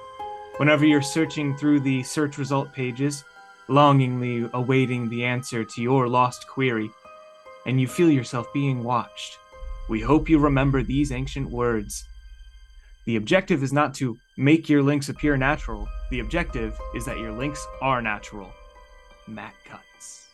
Whenever 0.59 0.85
you're 0.85 1.01
searching 1.01 1.57
through 1.57 1.81
the 1.81 2.03
search 2.03 2.37
result 2.37 2.71
pages, 2.75 3.25
longingly 3.69 4.47
awaiting 4.53 5.09
the 5.09 5.25
answer 5.25 5.65
to 5.65 5.81
your 5.81 6.07
lost 6.07 6.47
query, 6.47 6.91
and 7.65 7.81
you 7.81 7.89
feel 7.89 8.11
yourself 8.11 8.53
being 8.53 8.85
watched. 8.85 9.39
We 9.89 10.03
hope 10.03 10.29
you 10.29 10.39
remember 10.39 10.83
these 10.83 11.13
ancient 11.13 11.49
words. 11.49 12.05
The 13.07 13.17
objective 13.17 13.63
is 13.63 13.73
not 13.73 13.95
to 13.95 14.19
make 14.37 14.69
your 14.69 14.83
links 14.83 15.09
appear 15.09 15.39
natural, 15.39 15.89
the 16.11 16.21
objective 16.21 16.79
is 16.95 17.07
that 17.07 17.19
your 17.19 17.33
links 17.33 17.67
are 17.81 18.03
natural. 18.03 18.53
Matt 19.27 19.55
Cutts. 19.65 20.30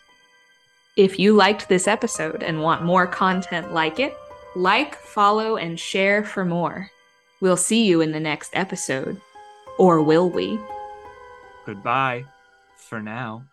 If 0.97 1.19
you 1.19 1.35
liked 1.35 1.69
this 1.69 1.87
episode 1.87 2.43
and 2.43 2.63
want 2.63 2.83
more 2.83 3.07
content 3.07 3.75
like 3.75 4.01
it, 4.01 4.17
like, 4.55 4.95
follow, 4.95 5.57
and 5.57 5.79
share 5.79 6.25
for 6.25 6.43
more. 6.43 6.91
We'll 7.43 7.59
see 7.59 7.85
you 7.85 8.01
in 8.01 8.13
the 8.13 8.21
next 8.21 8.51
episode. 8.55 9.21
Or 9.79 10.01
will 10.01 10.31
we? 10.31 10.59
Goodbye 11.67 12.25
for 12.79 13.03
now. 13.03 13.45